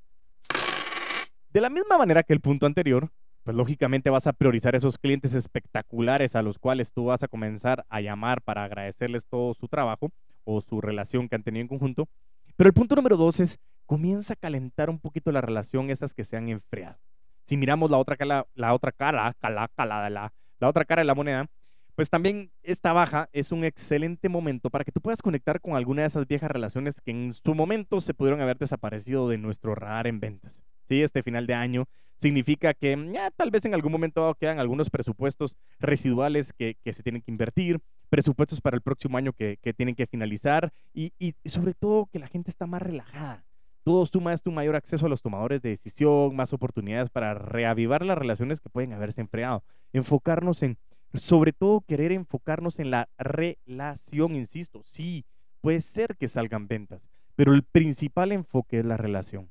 De 1.53 1.61
la 1.61 1.69
misma 1.69 1.99
manera 1.99 2.23
que 2.23 2.33
el 2.33 2.41
punto 2.41 2.65
anterior, 2.65 3.11
pues 3.43 3.57
lógicamente 3.57 4.09
vas 4.09 4.27
a 4.27 4.33
priorizar 4.33 4.75
esos 4.75 4.97
clientes 4.97 5.33
espectaculares 5.33 6.35
a 6.35 6.41
los 6.41 6.59
cuales 6.59 6.93
tú 6.93 7.05
vas 7.05 7.23
a 7.23 7.27
comenzar 7.27 7.85
a 7.89 8.01
llamar 8.01 8.41
para 8.41 8.63
agradecerles 8.63 9.27
todo 9.27 9.53
su 9.53 9.67
trabajo 9.67 10.11
o 10.43 10.61
su 10.61 10.81
relación 10.81 11.27
que 11.27 11.35
han 11.35 11.43
tenido 11.43 11.61
en 11.61 11.67
conjunto. 11.67 12.07
Pero 12.55 12.67
el 12.67 12.73
punto 12.73 12.95
número 12.95 13.17
dos 13.17 13.39
es, 13.39 13.59
comienza 13.85 14.33
a 14.33 14.37
calentar 14.37 14.89
un 14.89 14.99
poquito 14.99 15.31
la 15.31 15.41
relación 15.41 15.89
esas 15.89 16.13
que 16.13 16.23
se 16.23 16.37
han 16.37 16.49
enfriado. 16.49 16.97
Si 17.45 17.57
miramos 17.57 17.89
la 17.89 17.97
otra 17.97 18.17
la 18.53 18.73
otra 18.73 18.91
cara, 18.91 19.33
cala, 19.39 19.69
cala, 19.75 20.09
la, 20.09 20.33
la 20.59 20.69
otra 20.69 20.85
cara 20.85 21.01
de 21.01 21.05
la 21.05 21.15
moneda, 21.15 21.47
pues 21.95 22.09
también 22.09 22.51
esta 22.63 22.93
baja 22.93 23.29
es 23.33 23.51
un 23.51 23.63
excelente 23.63 24.29
momento 24.29 24.69
para 24.69 24.85
que 24.85 24.91
tú 24.91 25.01
puedas 25.01 25.21
conectar 25.21 25.59
con 25.59 25.75
alguna 25.75 26.03
de 26.03 26.07
esas 26.07 26.27
viejas 26.27 26.49
relaciones 26.49 27.01
que 27.01 27.11
en 27.11 27.33
su 27.33 27.53
momento 27.53 27.99
se 27.99 28.13
pudieron 28.13 28.41
haber 28.41 28.57
desaparecido 28.57 29.27
de 29.27 29.37
nuestro 29.37 29.75
radar 29.75 30.07
en 30.07 30.19
ventas. 30.19 30.63
Sí, 30.91 31.01
este 31.01 31.23
final 31.23 31.47
de 31.47 31.53
año 31.53 31.85
significa 32.19 32.73
que 32.73 32.97
ya, 33.13 33.31
tal 33.31 33.49
vez 33.49 33.63
en 33.63 33.73
algún 33.73 33.93
momento 33.93 34.35
quedan 34.37 34.59
algunos 34.59 34.89
presupuestos 34.89 35.55
residuales 35.79 36.51
que, 36.51 36.75
se 36.83 37.01
tienen 37.01 37.21
que 37.21 37.31
invertir, 37.31 37.79
presupuestos 38.09 38.59
para 38.59 38.75
el 38.75 38.81
próximo 38.81 39.17
año 39.17 39.31
que, 39.31 39.57
tienen 39.77 39.95
que 39.95 40.05
finalizar 40.05 40.73
y, 40.93 41.13
y, 41.17 41.33
sobre 41.47 41.73
todo 41.73 42.09
que 42.11 42.19
la 42.19 42.27
gente 42.27 42.51
está 42.51 42.65
más 42.65 42.81
relajada. 42.81 43.45
Todo 43.85 44.05
suma 44.05 44.33
es 44.33 44.43
tu 44.43 44.51
mayor 44.51 44.75
acceso 44.75 45.05
a 45.05 45.09
los 45.09 45.21
tomadores 45.21 45.61
de 45.61 45.69
decisión, 45.69 46.35
más 46.35 46.51
oportunidades 46.51 47.09
para 47.09 47.35
reavivar 47.35 48.05
las 48.05 48.17
relaciones 48.17 48.59
que 48.59 48.69
pueden 48.69 48.91
haberse 48.91 49.21
enfriado. 49.21 49.63
Enfocarnos 49.93 50.61
en, 50.61 50.77
sobre 51.13 51.53
todo 51.53 51.85
querer 51.87 52.11
enfocarnos 52.11 52.79
en 52.79 52.91
la 52.91 53.07
relación, 53.17 54.35
insisto. 54.35 54.83
Sí, 54.85 55.23
puede 55.61 55.79
ser 55.79 56.17
que 56.17 56.27
salgan 56.27 56.67
ventas, 56.67 57.07
pero 57.37 57.53
el 57.53 57.63
principal 57.63 58.33
enfoque 58.33 58.79
es 58.79 58.85
la 58.85 58.97
relación. 58.97 59.49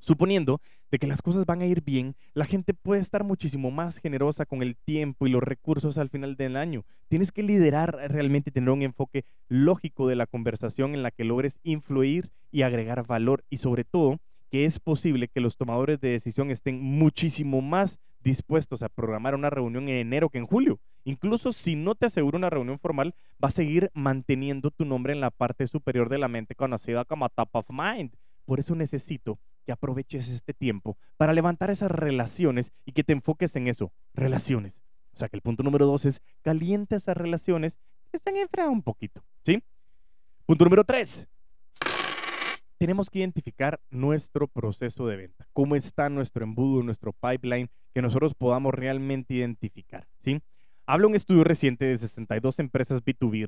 Suponiendo 0.00 0.60
de 0.90 0.98
que 0.98 1.06
las 1.06 1.22
cosas 1.22 1.46
van 1.46 1.62
a 1.62 1.66
ir 1.66 1.82
bien, 1.82 2.16
la 2.34 2.46
gente 2.46 2.74
puede 2.74 3.00
estar 3.00 3.22
muchísimo 3.22 3.70
más 3.70 3.98
generosa 3.98 4.46
con 4.46 4.62
el 4.62 4.76
tiempo 4.76 5.26
y 5.26 5.30
los 5.30 5.42
recursos 5.42 5.98
al 5.98 6.08
final 6.08 6.36
del 6.36 6.56
año. 6.56 6.84
Tienes 7.08 7.32
que 7.32 7.42
liderar 7.42 7.96
realmente, 8.10 8.50
tener 8.50 8.70
un 8.70 8.82
enfoque 8.82 9.24
lógico 9.48 10.08
de 10.08 10.16
la 10.16 10.26
conversación 10.26 10.94
en 10.94 11.02
la 11.02 11.10
que 11.10 11.24
logres 11.24 11.58
influir 11.62 12.30
y 12.50 12.62
agregar 12.62 13.06
valor 13.06 13.44
y 13.50 13.58
sobre 13.58 13.84
todo 13.84 14.18
que 14.50 14.64
es 14.64 14.80
posible 14.80 15.28
que 15.28 15.40
los 15.40 15.56
tomadores 15.56 16.00
de 16.00 16.10
decisión 16.10 16.50
estén 16.50 16.80
muchísimo 16.80 17.60
más 17.60 18.00
dispuestos 18.22 18.82
a 18.82 18.88
programar 18.88 19.34
una 19.34 19.48
reunión 19.48 19.88
en 19.88 19.96
enero 19.96 20.28
que 20.28 20.38
en 20.38 20.46
julio. 20.46 20.80
Incluso 21.04 21.52
si 21.52 21.76
no 21.76 21.94
te 21.94 22.06
aseguro 22.06 22.36
una 22.36 22.50
reunión 22.50 22.78
formal, 22.78 23.14
va 23.42 23.48
a 23.48 23.52
seguir 23.52 23.90
manteniendo 23.94 24.70
tu 24.70 24.84
nombre 24.84 25.12
en 25.12 25.20
la 25.20 25.30
parte 25.30 25.66
superior 25.66 26.08
de 26.08 26.18
la 26.18 26.28
mente 26.28 26.54
conocida 26.54 27.04
como 27.04 27.28
top 27.28 27.48
of 27.52 27.66
mind. 27.70 28.12
Por 28.50 28.58
eso 28.58 28.74
necesito 28.74 29.38
que 29.64 29.70
aproveches 29.70 30.28
este 30.28 30.52
tiempo 30.52 30.98
para 31.16 31.32
levantar 31.32 31.70
esas 31.70 31.88
relaciones 31.88 32.72
y 32.84 32.90
que 32.90 33.04
te 33.04 33.12
enfoques 33.12 33.54
en 33.54 33.68
eso, 33.68 33.92
relaciones. 34.12 34.82
O 35.14 35.18
sea 35.18 35.28
que 35.28 35.36
el 35.36 35.40
punto 35.40 35.62
número 35.62 35.86
dos 35.86 36.04
es 36.04 36.20
calienta 36.42 36.96
esas 36.96 37.16
relaciones 37.16 37.78
que 38.10 38.16
están 38.16 38.36
enfriadas 38.36 38.72
un 38.72 38.82
poquito, 38.82 39.22
¿sí? 39.44 39.62
Punto 40.46 40.64
número 40.64 40.82
tres. 40.82 41.28
Tenemos 42.76 43.08
que 43.08 43.20
identificar 43.20 43.78
nuestro 43.88 44.48
proceso 44.48 45.06
de 45.06 45.16
venta, 45.16 45.46
cómo 45.52 45.76
está 45.76 46.08
nuestro 46.08 46.42
embudo, 46.42 46.82
nuestro 46.82 47.12
pipeline, 47.12 47.70
que 47.94 48.02
nosotros 48.02 48.34
podamos 48.34 48.74
realmente 48.74 49.32
identificar, 49.32 50.08
¿sí? 50.18 50.42
Habla 50.86 51.06
un 51.06 51.14
estudio 51.14 51.44
reciente 51.44 51.84
de 51.84 51.96
62 51.96 52.58
empresas 52.58 53.04
B2B 53.04 53.46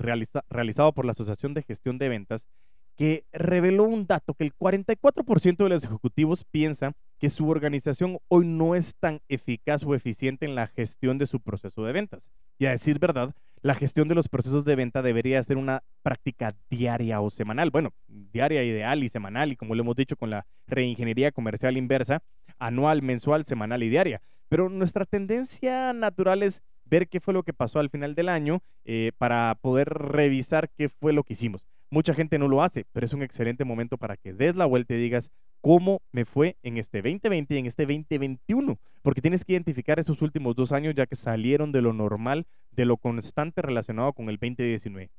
realizado 0.48 0.92
por 0.92 1.04
la 1.04 1.10
Asociación 1.10 1.54
de 1.54 1.64
Gestión 1.64 1.98
de 1.98 2.08
Ventas 2.08 2.46
que 2.96 3.24
reveló 3.32 3.84
un 3.84 4.06
dato 4.06 4.34
que 4.34 4.44
el 4.44 4.54
44% 4.54 5.56
de 5.56 5.68
los 5.68 5.84
ejecutivos 5.84 6.44
piensa 6.44 6.92
que 7.18 7.30
su 7.30 7.48
organización 7.48 8.18
hoy 8.28 8.46
no 8.46 8.74
es 8.74 8.96
tan 8.96 9.20
eficaz 9.28 9.82
o 9.84 9.94
eficiente 9.94 10.44
en 10.44 10.54
la 10.54 10.66
gestión 10.66 11.18
de 11.18 11.26
su 11.26 11.40
proceso 11.40 11.84
de 11.84 11.92
ventas. 11.92 12.30
Y 12.58 12.66
a 12.66 12.70
decir 12.70 12.98
verdad, 12.98 13.34
la 13.62 13.74
gestión 13.74 14.08
de 14.08 14.16
los 14.16 14.28
procesos 14.28 14.64
de 14.64 14.74
venta 14.74 15.02
debería 15.02 15.42
ser 15.42 15.56
una 15.56 15.84
práctica 16.02 16.54
diaria 16.68 17.20
o 17.20 17.30
semanal. 17.30 17.70
Bueno, 17.70 17.90
diaria 18.08 18.64
ideal 18.64 19.04
y 19.04 19.08
semanal, 19.08 19.52
y 19.52 19.56
como 19.56 19.74
lo 19.74 19.82
hemos 19.82 19.96
dicho 19.96 20.16
con 20.16 20.30
la 20.30 20.46
reingeniería 20.66 21.30
comercial 21.30 21.76
inversa, 21.76 22.22
anual, 22.58 23.02
mensual, 23.02 23.44
semanal 23.44 23.82
y 23.82 23.88
diaria. 23.88 24.20
Pero 24.48 24.68
nuestra 24.68 25.06
tendencia 25.06 25.92
natural 25.92 26.42
es 26.42 26.62
ver 26.84 27.08
qué 27.08 27.20
fue 27.20 27.34
lo 27.34 27.42
que 27.42 27.54
pasó 27.54 27.78
al 27.78 27.88
final 27.88 28.14
del 28.14 28.28
año 28.28 28.62
eh, 28.84 29.12
para 29.16 29.56
poder 29.60 29.88
revisar 29.88 30.68
qué 30.68 30.88
fue 30.88 31.12
lo 31.12 31.22
que 31.22 31.32
hicimos. 31.34 31.71
Mucha 31.92 32.14
gente 32.14 32.38
no 32.38 32.48
lo 32.48 32.62
hace, 32.62 32.86
pero 32.90 33.04
es 33.04 33.12
un 33.12 33.22
excelente 33.22 33.66
momento 33.66 33.98
para 33.98 34.16
que 34.16 34.32
des 34.32 34.56
la 34.56 34.64
vuelta 34.64 34.94
y 34.94 34.96
digas 34.96 35.30
cómo 35.60 36.00
me 36.10 36.24
fue 36.24 36.56
en 36.62 36.78
este 36.78 37.02
2020 37.02 37.54
y 37.54 37.58
en 37.58 37.66
este 37.66 37.82
2021, 37.82 38.78
porque 39.02 39.20
tienes 39.20 39.44
que 39.44 39.52
identificar 39.52 39.98
esos 39.98 40.22
últimos 40.22 40.56
dos 40.56 40.72
años 40.72 40.94
ya 40.94 41.04
que 41.04 41.16
salieron 41.16 41.70
de 41.70 41.82
lo 41.82 41.92
normal, 41.92 42.46
de 42.70 42.86
lo 42.86 42.96
constante 42.96 43.60
relacionado 43.60 44.14
con 44.14 44.30
el 44.30 44.38
2019. 44.38 45.10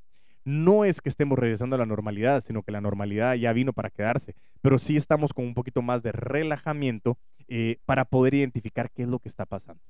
No 0.46 0.84
es 0.84 1.00
que 1.00 1.10
estemos 1.10 1.38
regresando 1.38 1.76
a 1.76 1.80
la 1.80 1.86
normalidad, 1.86 2.44
sino 2.44 2.64
que 2.64 2.72
la 2.72 2.82
normalidad 2.82 3.36
ya 3.36 3.54
vino 3.54 3.72
para 3.72 3.92
quedarse, 3.92 4.34
pero 4.64 4.80
sí 4.80 4.98
estamos 4.98 5.32
con 5.32 5.46
un 5.46 5.54
poquito 5.54 5.84
más 5.84 6.02
de 6.02 6.12
relajamiento 6.12 7.20
eh, 7.50 7.78
para 7.86 8.06
poder 8.06 8.34
identificar 8.34 8.90
qué 8.90 9.04
es 9.04 9.10
lo 9.10 9.20
que 9.20 9.30
está 9.30 9.46
pasando. 9.46 9.84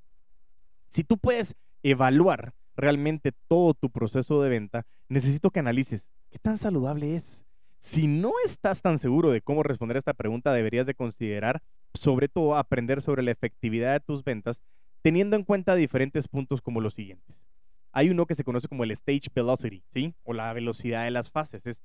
Si 0.89 1.05
tú 1.05 1.17
puedes 1.17 1.55
evaluar 1.81 2.51
realmente 2.75 3.31
todo 3.47 3.73
tu 3.73 3.89
proceso 3.89 4.41
de 4.41 4.49
venta, 4.49 4.85
necesito 5.07 5.49
que 5.49 5.61
analices 5.61 6.09
qué 6.33 6.39
tan 6.39 6.57
saludable 6.57 7.15
es. 7.15 7.45
Si 7.77 8.07
no 8.07 8.31
estás 8.43 8.81
tan 8.81 8.97
seguro 8.97 9.29
de 9.29 9.41
cómo 9.41 9.61
responder 9.61 9.97
a 9.97 9.99
esta 9.99 10.15
pregunta, 10.15 10.51
deberías 10.51 10.87
de 10.87 10.95
considerar, 10.95 11.61
sobre 11.93 12.27
todo, 12.27 12.55
aprender 12.57 13.01
sobre 13.01 13.21
la 13.21 13.29
efectividad 13.29 13.93
de 13.93 13.99
tus 13.99 14.23
ventas, 14.23 14.59
teniendo 15.03 15.35
en 15.35 15.43
cuenta 15.43 15.75
diferentes 15.75 16.27
puntos 16.27 16.59
como 16.59 16.81
los 16.81 16.95
siguientes. 16.95 17.45
Hay 17.91 18.09
uno 18.09 18.25
que 18.25 18.33
se 18.33 18.43
conoce 18.43 18.67
como 18.67 18.83
el 18.83 18.89
stage 18.89 19.29
velocity, 19.35 19.83
¿sí? 19.89 20.15
O 20.23 20.33
la 20.33 20.51
velocidad 20.53 21.03
de 21.03 21.11
las 21.11 21.29
fases. 21.29 21.67
Es 21.67 21.83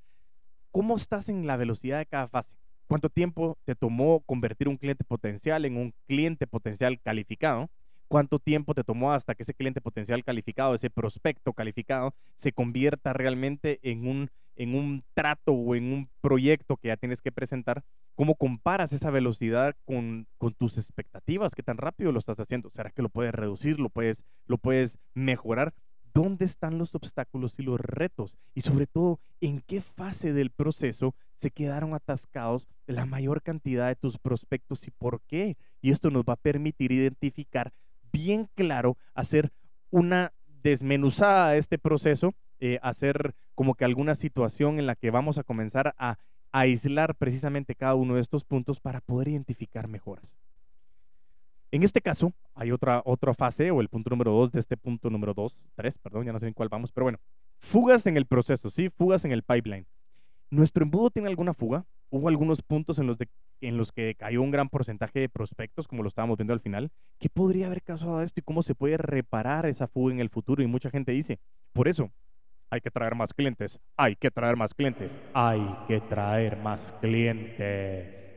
cómo 0.71 0.95
estás 0.95 1.29
en 1.29 1.45
la 1.45 1.55
velocidad 1.55 1.99
de 1.99 2.07
cada 2.07 2.27
fase. 2.27 2.57
¿Cuánto 2.87 3.09
tiempo 3.09 3.55
te 3.65 3.75
tomó 3.75 4.21
convertir 4.21 4.67
un 4.67 4.77
cliente 4.77 5.03
potencial 5.03 5.63
en 5.65 5.77
un 5.77 5.93
cliente 6.07 6.47
potencial 6.47 6.99
calificado? 6.99 7.69
Cuánto 8.09 8.39
tiempo 8.39 8.73
te 8.73 8.83
tomó 8.83 9.13
hasta 9.13 9.35
que 9.35 9.43
ese 9.43 9.53
cliente 9.53 9.79
potencial 9.79 10.23
calificado, 10.25 10.75
ese 10.75 10.89
prospecto 10.89 11.53
calificado, 11.53 12.13
se 12.35 12.51
convierta 12.51 13.13
realmente 13.13 13.79
en 13.83 14.05
un, 14.05 14.29
en 14.57 14.75
un 14.75 15.03
trato 15.13 15.53
o 15.53 15.75
en 15.75 15.93
un 15.93 16.09
proyecto 16.19 16.75
que 16.75 16.89
ya 16.89 16.97
tienes 16.97 17.21
que 17.21 17.31
presentar. 17.31 17.83
¿Cómo 18.15 18.35
comparas 18.35 18.91
esa 18.91 19.11
velocidad 19.11 19.75
con, 19.85 20.27
con 20.37 20.53
tus 20.55 20.77
expectativas? 20.77 21.53
¿Qué 21.55 21.63
tan 21.63 21.77
rápido 21.77 22.11
lo 22.11 22.19
estás 22.19 22.39
haciendo? 22.39 22.69
¿Será 22.71 22.89
que 22.89 23.03
lo 23.03 23.09
puedes 23.09 23.33
reducir? 23.33 23.79
¿Lo 23.79 23.89
puedes, 23.89 24.25
lo 24.47 24.57
puedes 24.57 24.97
mejorar? 25.13 25.73
¿Dónde 26.11 26.45
están 26.45 26.79
los 26.79 26.95
obstáculos 26.95 27.59
y 27.59 27.63
los 27.63 27.79
retos? 27.79 28.35
Y 28.55 28.61
sobre 28.61 28.87
todo, 28.87 29.19
¿en 29.39 29.61
qué 29.61 29.79
fase 29.79 30.33
del 30.33 30.49
proceso 30.49 31.13
se 31.35 31.51
quedaron 31.51 31.93
atascados 31.93 32.67
la 32.87 33.05
mayor 33.05 33.43
cantidad 33.43 33.87
de 33.87 33.95
tus 33.95 34.17
prospectos 34.17 34.87
y 34.87 34.91
por 34.91 35.21
qué? 35.21 35.55
Y 35.81 35.91
esto 35.91 36.09
nos 36.09 36.23
va 36.23 36.33
a 36.33 36.37
permitir 36.37 36.91
identificar 36.91 37.71
bien 38.11 38.49
claro, 38.55 38.97
hacer 39.13 39.51
una 39.91 40.33
desmenuzada 40.61 41.51
de 41.51 41.57
este 41.57 41.77
proceso, 41.77 42.33
eh, 42.59 42.79
hacer 42.81 43.33
como 43.55 43.75
que 43.75 43.85
alguna 43.85 44.15
situación 44.15 44.79
en 44.79 44.87
la 44.87 44.95
que 44.95 45.11
vamos 45.11 45.37
a 45.37 45.43
comenzar 45.43 45.93
a, 45.97 46.17
aislar 46.51 47.13
precisamente 47.13 47.75
cada 47.75 47.93
uno 47.93 48.15
de 48.15 48.21
estos 48.21 48.43
puntos 48.43 48.79
para 48.79 49.01
poder 49.01 49.27
identificar 49.27 49.87
mejoras. 49.87 50.35
En 51.71 51.83
este 51.83 52.01
caso, 52.01 52.33
hay 52.55 52.71
otra, 52.71 53.03
otra 53.05 53.35
fase, 53.35 53.69
o 53.69 53.81
el 53.81 53.87
punto 53.87 54.09
número 54.09 54.31
dos 54.31 54.51
de 54.51 54.59
este 54.59 54.75
punto 54.75 55.11
número 55.11 55.35
dos, 55.35 55.59
tres, 55.75 55.99
perdón, 55.99 56.25
ya 56.25 56.33
no 56.33 56.39
sé 56.39 56.47
en 56.47 56.53
cuál 56.53 56.69
vamos, 56.69 56.91
pero 56.91 57.05
bueno, 57.05 57.19
fugas 57.59 58.07
en 58.07 58.17
el 58.17 58.25
proceso, 58.25 58.71
¿sí? 58.71 58.89
Fugas 58.89 59.25
en 59.25 59.31
el 59.31 59.43
pipeline. 59.43 59.85
¿Nuestro 60.49 60.83
embudo 60.83 61.09
tiene 61.09 61.29
alguna 61.29 61.53
fuga? 61.53 61.85
hubo 62.09 62.27
algunos 62.27 62.61
puntos 62.61 62.99
en 62.99 63.07
los, 63.77 63.91
que 63.91 64.15
cayó 64.15 64.41
un 64.41 64.51
gran 64.51 64.69
porcentaje 64.69 65.19
de 65.19 65.29
prospectos, 65.29 65.87
como 65.87 66.03
lo 66.03 66.09
estábamos 66.09 66.37
viendo 66.37 66.53
al 66.53 66.59
final. 66.59 66.91
¿Qué 67.19 67.29
podría 67.29 67.67
haber 67.67 67.83
causado 67.83 68.21
esto 68.21 68.39
y 68.39 68.43
cómo 68.43 68.63
se 68.63 68.75
puede 68.75 68.97
reparar 68.97 69.65
esa 69.65 69.87
fuga 69.87 70.13
en 70.13 70.19
el 70.19 70.29
futuro? 70.29 70.63
Y 70.63 70.67
mucha 70.67 70.89
gente 70.89 71.11
dice, 71.11 71.39
por 71.73 71.87
eso, 71.87 72.11
hay 72.69 72.81
que 72.81 72.91
traer 72.91 73.15
más 73.15 73.33
clientes, 73.33 73.79
hay 73.97 74.15
que 74.15 74.31
traer 74.31 74.55
más 74.55 74.73
clientes, 74.73 75.17
hay 75.33 75.61
que 75.87 76.01
traer 76.01 76.57
más 76.57 76.93
clientes. 76.93 78.27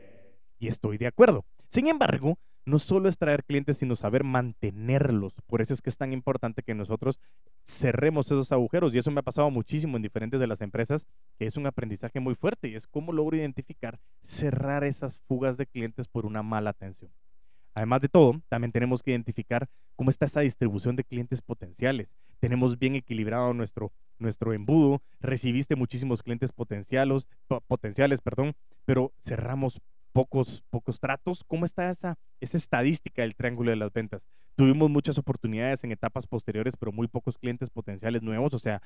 Y 0.59 0.67
estoy 0.67 0.97
de 0.97 1.07
acuerdo. 1.07 1.45
Sin 1.67 1.87
embargo, 1.87 2.37
no 2.65 2.79
solo 2.79 3.09
es 3.09 3.17
traer 3.17 3.43
clientes, 3.43 3.77
sino 3.77 3.95
saber 3.95 4.23
mantenerlos. 4.23 5.33
Por 5.47 5.61
eso 5.61 5.73
es 5.73 5.81
que 5.81 5.89
es 5.89 5.97
tan 5.97 6.13
importante 6.13 6.63
que 6.63 6.73
nosotros 6.73 7.19
cerremos 7.65 8.27
esos 8.27 8.51
agujeros. 8.51 8.93
Y 8.93 8.97
eso 8.97 9.11
me 9.11 9.19
ha 9.19 9.23
pasado 9.23 9.49
muchísimo 9.49 9.97
en 9.97 10.03
diferentes 10.03 10.39
de 10.39 10.47
las 10.47 10.61
empresas, 10.61 11.05
que 11.37 11.45
es 11.45 11.57
un 11.57 11.67
aprendizaje 11.67 12.19
muy 12.19 12.35
fuerte 12.35 12.67
y 12.67 12.75
es 12.75 12.87
cómo 12.87 13.11
logro 13.11 13.37
identificar, 13.37 13.99
cerrar 14.21 14.83
esas 14.83 15.19
fugas 15.19 15.57
de 15.57 15.65
clientes 15.65 16.07
por 16.07 16.25
una 16.25 16.43
mala 16.43 16.71
atención. 16.71 17.11
Además 17.75 18.01
de 18.01 18.09
todo, 18.09 18.39
también 18.49 18.71
tenemos 18.71 19.01
que 19.01 19.11
identificar 19.11 19.67
cómo 19.95 20.09
está 20.09 20.25
esa 20.25 20.41
distribución 20.41 20.95
de 20.95 21.03
clientes 21.03 21.41
potenciales. 21.41 22.13
Tenemos 22.39 22.77
bien 22.77 22.95
equilibrado 22.95 23.53
nuestro, 23.53 23.91
nuestro 24.19 24.53
embudo, 24.53 25.01
recibiste 25.19 25.75
muchísimos 25.75 26.21
clientes 26.21 26.51
potenciales, 26.51 27.27
potenciales, 27.67 28.21
perdón, 28.21 28.53
pero 28.85 29.11
cerramos 29.19 29.81
pocos, 30.13 30.63
pocos 30.69 30.99
tratos. 30.99 31.43
¿Cómo 31.45 31.65
está 31.65 31.89
esa, 31.89 32.17
esa 32.39 32.55
estadística 32.57 33.23
del 33.23 33.35
triángulo 33.35 33.71
de 33.71 33.75
las 33.75 33.91
ventas? 33.91 34.27
Tuvimos 34.55 34.89
muchas 34.89 35.17
oportunidades 35.17 35.83
en 35.83 35.91
etapas 35.91 36.27
posteriores, 36.27 36.77
pero 36.77 36.91
muy 36.91 37.07
pocos 37.07 37.37
clientes 37.37 37.69
potenciales 37.69 38.21
nuevos. 38.21 38.53
O 38.53 38.59
sea, 38.59 38.81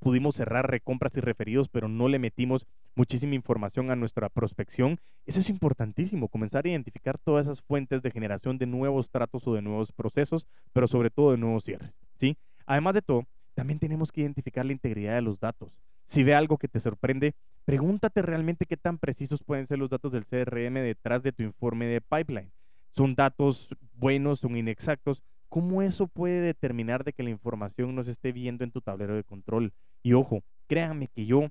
pudimos 0.00 0.36
cerrar 0.36 0.68
recompras 0.68 1.16
y 1.16 1.20
referidos, 1.20 1.68
pero 1.68 1.88
no 1.88 2.08
le 2.08 2.18
metimos 2.18 2.66
muchísima 2.96 3.34
información 3.34 3.90
a 3.90 3.96
nuestra 3.96 4.28
prospección. 4.30 4.98
Eso 5.26 5.40
es 5.40 5.50
importantísimo, 5.50 6.28
comenzar 6.28 6.64
a 6.64 6.70
identificar 6.70 7.18
todas 7.18 7.46
esas 7.46 7.62
fuentes 7.62 8.02
de 8.02 8.10
generación 8.10 8.58
de 8.58 8.66
nuevos 8.66 9.10
tratos 9.10 9.46
o 9.46 9.54
de 9.54 9.62
nuevos 9.62 9.92
procesos, 9.92 10.46
pero 10.72 10.88
sobre 10.88 11.10
todo 11.10 11.32
de 11.32 11.38
nuevos 11.38 11.62
cierres. 11.64 11.92
¿sí? 12.16 12.36
Además 12.66 12.94
de 12.94 13.02
todo, 13.02 13.26
también 13.54 13.78
tenemos 13.78 14.10
que 14.10 14.22
identificar 14.22 14.64
la 14.64 14.72
integridad 14.72 15.14
de 15.14 15.22
los 15.22 15.38
datos. 15.38 15.70
Si 16.10 16.24
ve 16.24 16.34
algo 16.34 16.58
que 16.58 16.66
te 16.66 16.80
sorprende, 16.80 17.36
pregúntate 17.64 18.20
realmente 18.20 18.66
qué 18.66 18.76
tan 18.76 18.98
precisos 18.98 19.44
pueden 19.44 19.66
ser 19.66 19.78
los 19.78 19.90
datos 19.90 20.10
del 20.10 20.26
CRM 20.26 20.74
detrás 20.80 21.22
de 21.22 21.30
tu 21.30 21.44
informe 21.44 21.86
de 21.86 22.00
pipeline. 22.00 22.50
¿Son 22.90 23.14
datos 23.14 23.68
buenos, 23.94 24.40
son 24.40 24.56
inexactos? 24.56 25.22
¿Cómo 25.48 25.82
eso 25.82 26.08
puede 26.08 26.40
determinar 26.40 27.04
de 27.04 27.12
que 27.12 27.22
la 27.22 27.30
información 27.30 27.94
no 27.94 28.02
se 28.02 28.10
esté 28.10 28.32
viendo 28.32 28.64
en 28.64 28.72
tu 28.72 28.80
tablero 28.80 29.14
de 29.14 29.22
control? 29.22 29.72
Y 30.02 30.14
ojo, 30.14 30.42
créanme 30.66 31.06
que 31.06 31.26
yo 31.26 31.46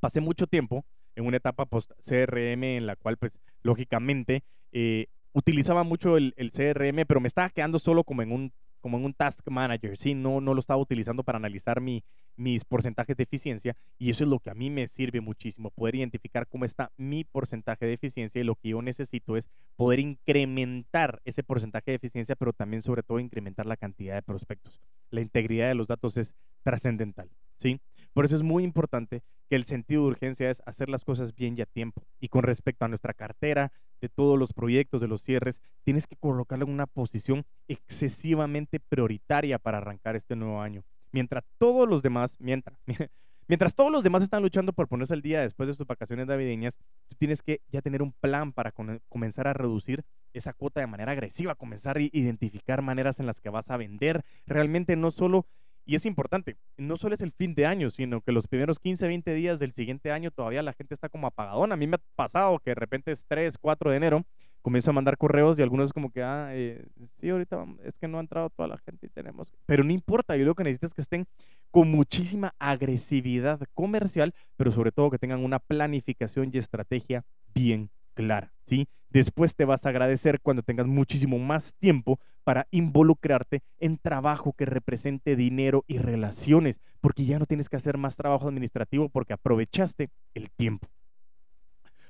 pasé 0.00 0.22
mucho 0.22 0.46
tiempo 0.46 0.86
en 1.14 1.26
una 1.26 1.36
etapa 1.36 1.66
post 1.66 1.92
CRM 2.00 2.64
en 2.64 2.86
la 2.86 2.96
cual, 2.96 3.18
pues, 3.18 3.38
lógicamente, 3.62 4.44
eh, 4.72 5.08
utilizaba 5.34 5.82
mucho 5.82 6.16
el, 6.16 6.32
el, 6.38 6.52
CRM, 6.52 7.04
pero 7.06 7.20
me 7.20 7.28
estaba 7.28 7.50
quedando 7.50 7.78
solo 7.78 8.02
como 8.02 8.22
en 8.22 8.32
un 8.32 8.52
como 8.84 8.98
en 8.98 9.06
un 9.06 9.14
task 9.14 9.40
manager, 9.48 9.96
¿sí? 9.96 10.12
No, 10.12 10.42
no 10.42 10.52
lo 10.52 10.60
estaba 10.60 10.78
utilizando 10.78 11.24
para 11.24 11.38
analizar 11.38 11.80
mi, 11.80 12.04
mis 12.36 12.66
porcentajes 12.66 13.16
de 13.16 13.22
eficiencia 13.22 13.78
y 13.98 14.10
eso 14.10 14.24
es 14.24 14.28
lo 14.28 14.40
que 14.40 14.50
a 14.50 14.54
mí 14.54 14.68
me 14.68 14.88
sirve 14.88 15.22
muchísimo, 15.22 15.70
poder 15.70 15.94
identificar 15.94 16.46
cómo 16.46 16.66
está 16.66 16.92
mi 16.98 17.24
porcentaje 17.24 17.86
de 17.86 17.94
eficiencia 17.94 18.42
y 18.42 18.44
lo 18.44 18.56
que 18.56 18.68
yo 18.68 18.82
necesito 18.82 19.38
es 19.38 19.48
poder 19.74 20.00
incrementar 20.00 21.22
ese 21.24 21.42
porcentaje 21.42 21.92
de 21.92 21.94
eficiencia, 21.94 22.36
pero 22.36 22.52
también 22.52 22.82
sobre 22.82 23.02
todo 23.02 23.20
incrementar 23.20 23.64
la 23.64 23.78
cantidad 23.78 24.16
de 24.16 24.22
prospectos. 24.22 24.82
La 25.08 25.22
integridad 25.22 25.68
de 25.68 25.76
los 25.76 25.86
datos 25.86 26.18
es 26.18 26.34
trascendental, 26.64 27.30
¿sí? 27.58 27.80
Por 28.12 28.24
eso 28.24 28.36
es 28.36 28.42
muy 28.42 28.64
importante 28.64 29.22
que 29.48 29.56
el 29.56 29.64
sentido 29.64 30.02
de 30.02 30.08
urgencia 30.08 30.50
es 30.50 30.62
hacer 30.66 30.88
las 30.88 31.04
cosas 31.04 31.34
bien 31.34 31.56
y 31.58 31.62
a 31.62 31.66
tiempo. 31.66 32.02
Y 32.20 32.28
con 32.28 32.42
respecto 32.42 32.84
a 32.84 32.88
nuestra 32.88 33.12
cartera, 33.12 33.72
de 34.00 34.08
todos 34.08 34.38
los 34.38 34.52
proyectos, 34.52 35.00
de 35.00 35.08
los 35.08 35.22
cierres, 35.22 35.62
tienes 35.82 36.06
que 36.06 36.16
colocarlo 36.16 36.66
en 36.66 36.72
una 36.72 36.86
posición 36.86 37.44
excesivamente 37.68 38.78
prioritaria 38.78 39.58
para 39.58 39.78
arrancar 39.78 40.14
este 40.14 40.36
nuevo 40.36 40.60
año. 40.60 40.84
Mientras 41.10 41.44
todos 41.58 41.88
los 41.88 42.02
demás, 42.02 42.36
mientras, 42.38 42.78
mientras 43.48 43.74
todos 43.74 43.90
los 43.90 44.04
demás 44.04 44.22
están 44.22 44.42
luchando 44.42 44.72
por 44.72 44.88
ponerse 44.88 45.14
al 45.14 45.22
día 45.22 45.40
después 45.40 45.68
de 45.68 45.74
sus 45.74 45.86
vacaciones 45.86 46.26
navideñas, 46.26 46.76
tú 47.08 47.16
tienes 47.16 47.40
que 47.40 47.60
ya 47.68 47.80
tener 47.80 48.02
un 48.02 48.12
plan 48.12 48.52
para 48.52 48.72
comenzar 49.08 49.48
a 49.48 49.54
reducir 49.54 50.04
esa 50.34 50.52
cuota 50.52 50.80
de 50.80 50.86
manera 50.86 51.12
agresiva, 51.12 51.54
comenzar 51.54 51.96
a 51.96 52.02
identificar 52.02 52.82
maneras 52.82 53.20
en 53.20 53.26
las 53.26 53.40
que 53.40 53.48
vas 53.48 53.70
a 53.70 53.76
vender. 53.76 54.24
Realmente 54.46 54.96
no 54.96 55.12
solo 55.12 55.46
y 55.86 55.96
es 55.96 56.06
importante, 56.06 56.56
no 56.76 56.96
solo 56.96 57.14
es 57.14 57.20
el 57.20 57.32
fin 57.32 57.54
de 57.54 57.66
año, 57.66 57.90
sino 57.90 58.20
que 58.22 58.32
los 58.32 58.46
primeros 58.46 58.78
15, 58.78 59.06
20 59.06 59.34
días 59.34 59.58
del 59.58 59.72
siguiente 59.72 60.10
año 60.12 60.30
todavía 60.30 60.62
la 60.62 60.72
gente 60.72 60.94
está 60.94 61.08
como 61.08 61.26
apagadona. 61.26 61.74
A 61.74 61.76
mí 61.76 61.86
me 61.86 61.96
ha 61.96 62.00
pasado 62.16 62.58
que 62.58 62.70
de 62.70 62.76
repente 62.76 63.12
es 63.12 63.24
3, 63.26 63.58
4 63.58 63.90
de 63.90 63.96
enero, 63.96 64.24
comienzo 64.62 64.90
a 64.90 64.94
mandar 64.94 65.18
correos 65.18 65.58
y 65.58 65.62
algunos 65.62 65.92
como 65.92 66.10
que, 66.10 66.22
ah, 66.22 66.48
eh, 66.52 66.86
sí, 67.16 67.28
ahorita 67.28 67.66
es 67.84 67.98
que 67.98 68.08
no 68.08 68.16
ha 68.16 68.22
entrado 68.22 68.48
toda 68.48 68.66
la 68.66 68.78
gente 68.78 69.06
y 69.06 69.10
tenemos... 69.10 69.52
Pero 69.66 69.84
no 69.84 69.92
importa, 69.92 70.36
yo 70.36 70.46
lo 70.46 70.54
que 70.54 70.64
necesito 70.64 70.86
es 70.86 70.94
que 70.94 71.02
estén 71.02 71.26
con 71.70 71.90
muchísima 71.90 72.54
agresividad 72.58 73.60
comercial, 73.74 74.34
pero 74.56 74.72
sobre 74.72 74.90
todo 74.90 75.10
que 75.10 75.18
tengan 75.18 75.44
una 75.44 75.58
planificación 75.58 76.50
y 76.52 76.58
estrategia 76.58 77.24
bien 77.54 77.90
clara, 78.14 78.52
¿sí? 78.66 78.88
Después 79.10 79.54
te 79.54 79.64
vas 79.64 79.86
a 79.86 79.90
agradecer 79.90 80.40
cuando 80.40 80.62
tengas 80.62 80.86
muchísimo 80.86 81.38
más 81.38 81.74
tiempo 81.74 82.18
para 82.42 82.66
involucrarte 82.70 83.62
en 83.78 83.96
trabajo 83.98 84.54
que 84.54 84.66
represente 84.66 85.36
dinero 85.36 85.84
y 85.86 85.98
relaciones, 85.98 86.80
porque 87.00 87.24
ya 87.24 87.38
no 87.38 87.46
tienes 87.46 87.68
que 87.68 87.76
hacer 87.76 87.96
más 87.96 88.16
trabajo 88.16 88.48
administrativo 88.48 89.08
porque 89.08 89.32
aprovechaste 89.32 90.10
el 90.34 90.50
tiempo. 90.50 90.88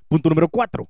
Punto 0.08 0.28
número 0.28 0.48
cuatro. 0.48 0.88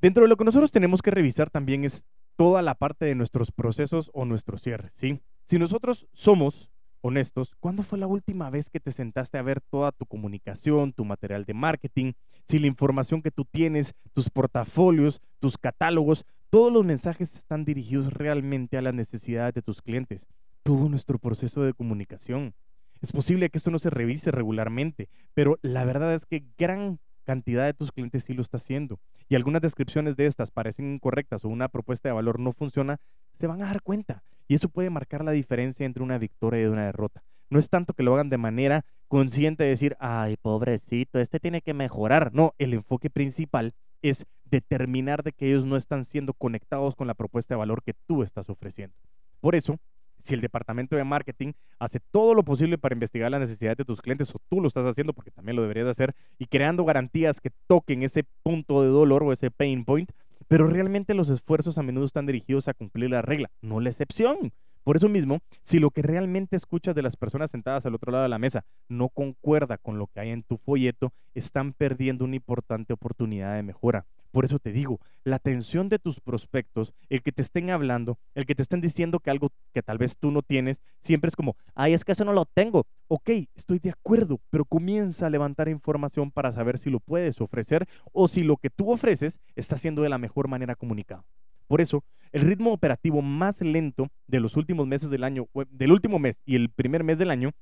Dentro 0.00 0.22
de 0.22 0.28
lo 0.28 0.36
que 0.36 0.44
nosotros 0.44 0.72
tenemos 0.72 1.02
que 1.02 1.10
revisar 1.10 1.50
también 1.50 1.84
es 1.84 2.04
toda 2.36 2.62
la 2.62 2.74
parte 2.74 3.04
de 3.04 3.14
nuestros 3.14 3.50
procesos 3.50 4.10
o 4.14 4.24
nuestros 4.24 4.62
cierres, 4.62 4.92
¿sí? 4.94 5.20
Si 5.46 5.58
nosotros 5.58 6.06
somos 6.12 6.70
honestos, 7.00 7.54
¿cuándo 7.60 7.82
fue 7.82 7.98
la 7.98 8.06
última 8.06 8.50
vez 8.50 8.70
que 8.70 8.80
te 8.80 8.92
sentaste 8.92 9.38
a 9.38 9.42
ver 9.42 9.60
toda 9.60 9.92
tu 9.92 10.06
comunicación, 10.06 10.92
tu 10.92 11.04
material 11.04 11.44
de 11.44 11.54
marketing, 11.54 12.12
si 12.44 12.58
la 12.58 12.66
información 12.66 13.22
que 13.22 13.30
tú 13.30 13.44
tienes, 13.44 13.94
tus 14.12 14.30
portafolios, 14.30 15.20
tus 15.40 15.58
catálogos, 15.58 16.24
todos 16.50 16.72
los 16.72 16.84
mensajes 16.84 17.34
están 17.34 17.64
dirigidos 17.64 18.12
realmente 18.12 18.76
a 18.76 18.82
las 18.82 18.94
necesidades 18.94 19.54
de 19.54 19.62
tus 19.62 19.82
clientes? 19.82 20.26
Todo 20.62 20.88
nuestro 20.88 21.18
proceso 21.18 21.62
de 21.62 21.74
comunicación. 21.74 22.54
Es 23.00 23.12
posible 23.12 23.50
que 23.50 23.58
esto 23.58 23.70
no 23.70 23.78
se 23.78 23.90
revise 23.90 24.30
regularmente, 24.30 25.08
pero 25.34 25.58
la 25.62 25.84
verdad 25.84 26.14
es 26.14 26.24
que 26.24 26.44
gran 26.56 26.98
cantidad 27.26 27.66
de 27.66 27.74
tus 27.74 27.92
clientes 27.92 28.24
sí 28.24 28.32
lo 28.32 28.40
está 28.40 28.56
haciendo. 28.56 28.98
Y 29.28 29.34
algunas 29.34 29.60
descripciones 29.60 30.16
de 30.16 30.26
estas 30.26 30.50
parecen 30.50 30.94
incorrectas 30.94 31.44
o 31.44 31.48
una 31.48 31.68
propuesta 31.68 32.08
de 32.08 32.14
valor 32.14 32.38
no 32.40 32.52
funciona, 32.52 32.98
se 33.38 33.46
van 33.46 33.62
a 33.62 33.66
dar 33.66 33.82
cuenta. 33.82 34.22
Y 34.48 34.54
eso 34.54 34.68
puede 34.68 34.88
marcar 34.88 35.24
la 35.24 35.32
diferencia 35.32 35.84
entre 35.84 36.02
una 36.02 36.18
victoria 36.18 36.62
y 36.62 36.66
una 36.66 36.86
derrota. 36.86 37.24
No 37.50 37.58
es 37.58 37.68
tanto 37.68 37.94
que 37.94 38.02
lo 38.02 38.14
hagan 38.14 38.30
de 38.30 38.38
manera 38.38 38.84
consciente 39.08 39.64
de 39.64 39.70
decir, 39.70 39.96
ay, 40.00 40.36
pobrecito, 40.36 41.18
este 41.18 41.40
tiene 41.40 41.62
que 41.62 41.74
mejorar. 41.74 42.32
No, 42.32 42.54
el 42.58 42.74
enfoque 42.74 43.10
principal 43.10 43.74
es 44.02 44.24
determinar 44.44 45.22
de 45.22 45.32
que 45.32 45.48
ellos 45.48 45.64
no 45.64 45.76
están 45.76 46.04
siendo 46.04 46.32
conectados 46.32 46.94
con 46.94 47.06
la 47.06 47.14
propuesta 47.14 47.54
de 47.54 47.58
valor 47.58 47.82
que 47.82 47.94
tú 48.06 48.22
estás 48.22 48.48
ofreciendo. 48.48 48.96
Por 49.40 49.54
eso, 49.54 49.78
si 50.26 50.34
el 50.34 50.40
departamento 50.40 50.96
de 50.96 51.04
marketing 51.04 51.52
hace 51.78 52.00
todo 52.10 52.34
lo 52.34 52.42
posible 52.42 52.78
para 52.78 52.94
investigar 52.94 53.30
las 53.30 53.40
necesidades 53.40 53.78
de 53.78 53.84
tus 53.84 54.02
clientes 54.02 54.34
o 54.34 54.40
tú 54.48 54.60
lo 54.60 54.68
estás 54.68 54.84
haciendo 54.84 55.12
porque 55.12 55.30
también 55.30 55.56
lo 55.56 55.62
deberías 55.62 55.86
hacer 55.86 56.14
y 56.38 56.46
creando 56.46 56.84
garantías 56.84 57.40
que 57.40 57.50
toquen 57.66 58.02
ese 58.02 58.24
punto 58.42 58.82
de 58.82 58.88
dolor 58.88 59.22
o 59.22 59.32
ese 59.32 59.50
pain 59.50 59.84
point, 59.84 60.10
pero 60.48 60.66
realmente 60.66 61.14
los 61.14 61.30
esfuerzos 61.30 61.78
a 61.78 61.82
menudo 61.82 62.04
están 62.04 62.26
dirigidos 62.26 62.68
a 62.68 62.74
cumplir 62.74 63.10
la 63.10 63.22
regla, 63.22 63.50
no 63.62 63.80
la 63.80 63.90
excepción. 63.90 64.52
Por 64.86 64.96
eso 64.96 65.08
mismo, 65.08 65.40
si 65.64 65.80
lo 65.80 65.90
que 65.90 66.00
realmente 66.00 66.54
escuchas 66.54 66.94
de 66.94 67.02
las 67.02 67.16
personas 67.16 67.50
sentadas 67.50 67.84
al 67.84 67.96
otro 67.96 68.12
lado 68.12 68.22
de 68.22 68.28
la 68.28 68.38
mesa 68.38 68.64
no 68.88 69.08
concuerda 69.08 69.78
con 69.78 69.98
lo 69.98 70.06
que 70.06 70.20
hay 70.20 70.30
en 70.30 70.44
tu 70.44 70.58
folleto, 70.58 71.12
están 71.34 71.72
perdiendo 71.72 72.24
una 72.24 72.36
importante 72.36 72.92
oportunidad 72.92 73.56
de 73.56 73.64
mejora. 73.64 74.06
Por 74.30 74.44
eso 74.44 74.60
te 74.60 74.70
digo, 74.70 75.00
la 75.24 75.36
atención 75.36 75.88
de 75.88 75.98
tus 75.98 76.20
prospectos, 76.20 76.94
el 77.08 77.22
que 77.22 77.32
te 77.32 77.42
estén 77.42 77.70
hablando, 77.70 78.16
el 78.36 78.46
que 78.46 78.54
te 78.54 78.62
estén 78.62 78.80
diciendo 78.80 79.18
que 79.18 79.30
algo 79.30 79.50
que 79.72 79.82
tal 79.82 79.98
vez 79.98 80.18
tú 80.18 80.30
no 80.30 80.42
tienes, 80.42 80.80
siempre 81.00 81.30
es 81.30 81.34
como, 81.34 81.56
ay, 81.74 81.92
es 81.92 82.04
que 82.04 82.12
eso 82.12 82.24
no 82.24 82.32
lo 82.32 82.44
tengo. 82.44 82.86
Ok, 83.08 83.30
estoy 83.56 83.80
de 83.80 83.90
acuerdo, 83.90 84.38
pero 84.50 84.64
comienza 84.64 85.26
a 85.26 85.30
levantar 85.30 85.68
información 85.68 86.30
para 86.30 86.52
saber 86.52 86.78
si 86.78 86.90
lo 86.90 87.00
puedes 87.00 87.40
ofrecer 87.40 87.88
o 88.12 88.28
si 88.28 88.44
lo 88.44 88.56
que 88.56 88.70
tú 88.70 88.92
ofreces 88.92 89.40
está 89.56 89.78
siendo 89.78 90.02
de 90.02 90.10
la 90.10 90.18
mejor 90.18 90.46
manera 90.46 90.76
comunicado. 90.76 91.24
Por 91.66 91.80
eso, 91.80 92.04
el 92.32 92.42
ritmo 92.42 92.72
operativo 92.72 93.22
más 93.22 93.60
lento 93.60 94.08
de 94.26 94.40
los 94.40 94.56
últimos 94.56 94.86
meses 94.86 95.10
del 95.10 95.24
año, 95.24 95.46
del 95.70 95.92
último 95.92 96.18
mes 96.18 96.40
y 96.44 96.56
el 96.56 96.70
primer 96.70 97.04
mes 97.04 97.18
del 97.18 97.30
año, 97.30 97.52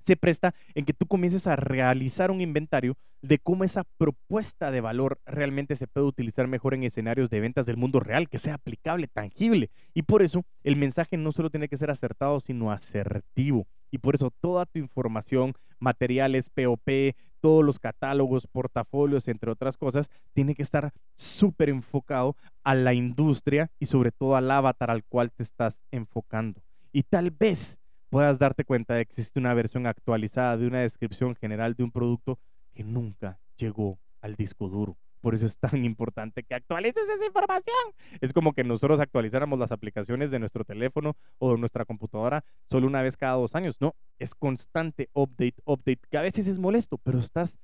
se 0.00 0.16
presta 0.16 0.54
en 0.74 0.84
que 0.84 0.94
tú 0.94 1.06
comiences 1.06 1.46
a 1.46 1.56
realizar 1.56 2.30
un 2.30 2.40
inventario 2.40 2.96
de 3.22 3.38
cómo 3.38 3.64
esa 3.64 3.84
propuesta 3.98 4.70
de 4.70 4.80
valor 4.80 5.20
realmente 5.26 5.76
se 5.76 5.86
puede 5.86 6.06
utilizar 6.06 6.46
mejor 6.46 6.74
en 6.74 6.84
escenarios 6.84 7.28
de 7.28 7.40
ventas 7.40 7.66
del 7.66 7.76
mundo 7.76 8.00
real, 8.00 8.28
que 8.28 8.38
sea 8.38 8.54
aplicable, 8.54 9.08
tangible. 9.08 9.70
Y 9.92 10.02
por 10.02 10.22
eso 10.22 10.44
el 10.64 10.76
mensaje 10.76 11.16
no 11.16 11.32
solo 11.32 11.50
tiene 11.50 11.68
que 11.68 11.76
ser 11.76 11.90
acertado, 11.90 12.40
sino 12.40 12.72
asertivo. 12.72 13.66
Y 13.90 13.98
por 13.98 14.14
eso 14.14 14.32
toda 14.40 14.66
tu 14.66 14.78
información, 14.78 15.52
materiales, 15.78 16.48
POP, 16.48 17.14
todos 17.40 17.64
los 17.64 17.78
catálogos, 17.78 18.46
portafolios, 18.46 19.28
entre 19.28 19.50
otras 19.50 19.76
cosas, 19.76 20.10
tiene 20.32 20.54
que 20.54 20.62
estar 20.62 20.92
súper 21.16 21.68
enfocado 21.68 22.36
a 22.62 22.74
la 22.74 22.94
industria 22.94 23.70
y 23.78 23.86
sobre 23.86 24.12
todo 24.12 24.36
al 24.36 24.50
avatar 24.50 24.90
al 24.90 25.04
cual 25.04 25.30
te 25.32 25.42
estás 25.42 25.80
enfocando. 25.90 26.60
Y 26.92 27.04
tal 27.04 27.30
vez 27.30 27.78
puedas 28.08 28.38
darte 28.38 28.64
cuenta 28.64 28.94
de 28.94 29.06
que 29.06 29.12
existe 29.12 29.38
una 29.38 29.54
versión 29.54 29.86
actualizada 29.86 30.56
de 30.56 30.66
una 30.66 30.80
descripción 30.80 31.34
general 31.36 31.74
de 31.74 31.84
un 31.84 31.90
producto 31.90 32.38
que 32.74 32.84
nunca 32.84 33.38
llegó 33.56 33.98
al 34.20 34.34
disco 34.34 34.68
duro. 34.68 34.96
Por 35.20 35.34
eso 35.34 35.46
es 35.46 35.58
tan 35.58 35.84
importante 35.84 36.42
que 36.42 36.54
actualices 36.54 37.04
esa 37.08 37.26
información. 37.26 37.76
Es 38.20 38.32
como 38.32 38.52
que 38.52 38.64
nosotros 38.64 39.00
actualizáramos 39.00 39.58
las 39.58 39.72
aplicaciones 39.72 40.30
de 40.30 40.38
nuestro 40.38 40.64
teléfono 40.64 41.16
o 41.38 41.52
de 41.52 41.58
nuestra 41.58 41.84
computadora 41.84 42.44
solo 42.70 42.86
una 42.86 43.02
vez 43.02 43.16
cada 43.16 43.34
dos 43.34 43.54
años. 43.54 43.76
No, 43.80 43.94
es 44.18 44.34
constante 44.34 45.10
update, 45.12 45.56
update, 45.64 46.00
que 46.10 46.18
a 46.18 46.22
veces 46.22 46.46
es 46.46 46.58
molesto, 46.58 46.98
pero 46.98 47.18
estás 47.18 47.58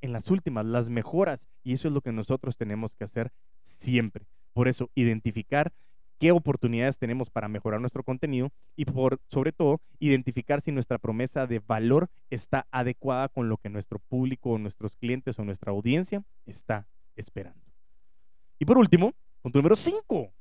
en 0.00 0.12
las 0.12 0.30
últimas, 0.30 0.64
las 0.64 0.90
mejoras. 0.90 1.48
Y 1.62 1.72
eso 1.72 1.88
es 1.88 1.94
lo 1.94 2.00
que 2.00 2.12
nosotros 2.12 2.56
tenemos 2.56 2.94
que 2.94 3.04
hacer 3.04 3.32
siempre. 3.62 4.26
Por 4.52 4.68
eso, 4.68 4.90
identificar 4.94 5.72
qué 6.24 6.32
oportunidades 6.32 6.96
tenemos 6.96 7.28
para 7.28 7.48
mejorar 7.48 7.80
nuestro 7.80 8.02
contenido 8.02 8.50
y 8.76 8.86
por 8.86 9.20
sobre 9.28 9.52
todo 9.52 9.82
identificar 9.98 10.62
si 10.62 10.72
nuestra 10.72 10.96
promesa 10.96 11.46
de 11.46 11.58
valor 11.58 12.08
está 12.30 12.66
adecuada 12.70 13.28
con 13.28 13.50
lo 13.50 13.58
que 13.58 13.68
nuestro 13.68 13.98
público 13.98 14.56
nuestros 14.56 14.96
clientes 14.96 15.38
o 15.38 15.44
nuestra 15.44 15.70
audiencia 15.70 16.24
está 16.46 16.86
esperando. 17.14 17.60
Y 18.58 18.64
por 18.64 18.78
último, 18.78 19.12
punto 19.42 19.58
número 19.58 19.76
5. 19.76 20.32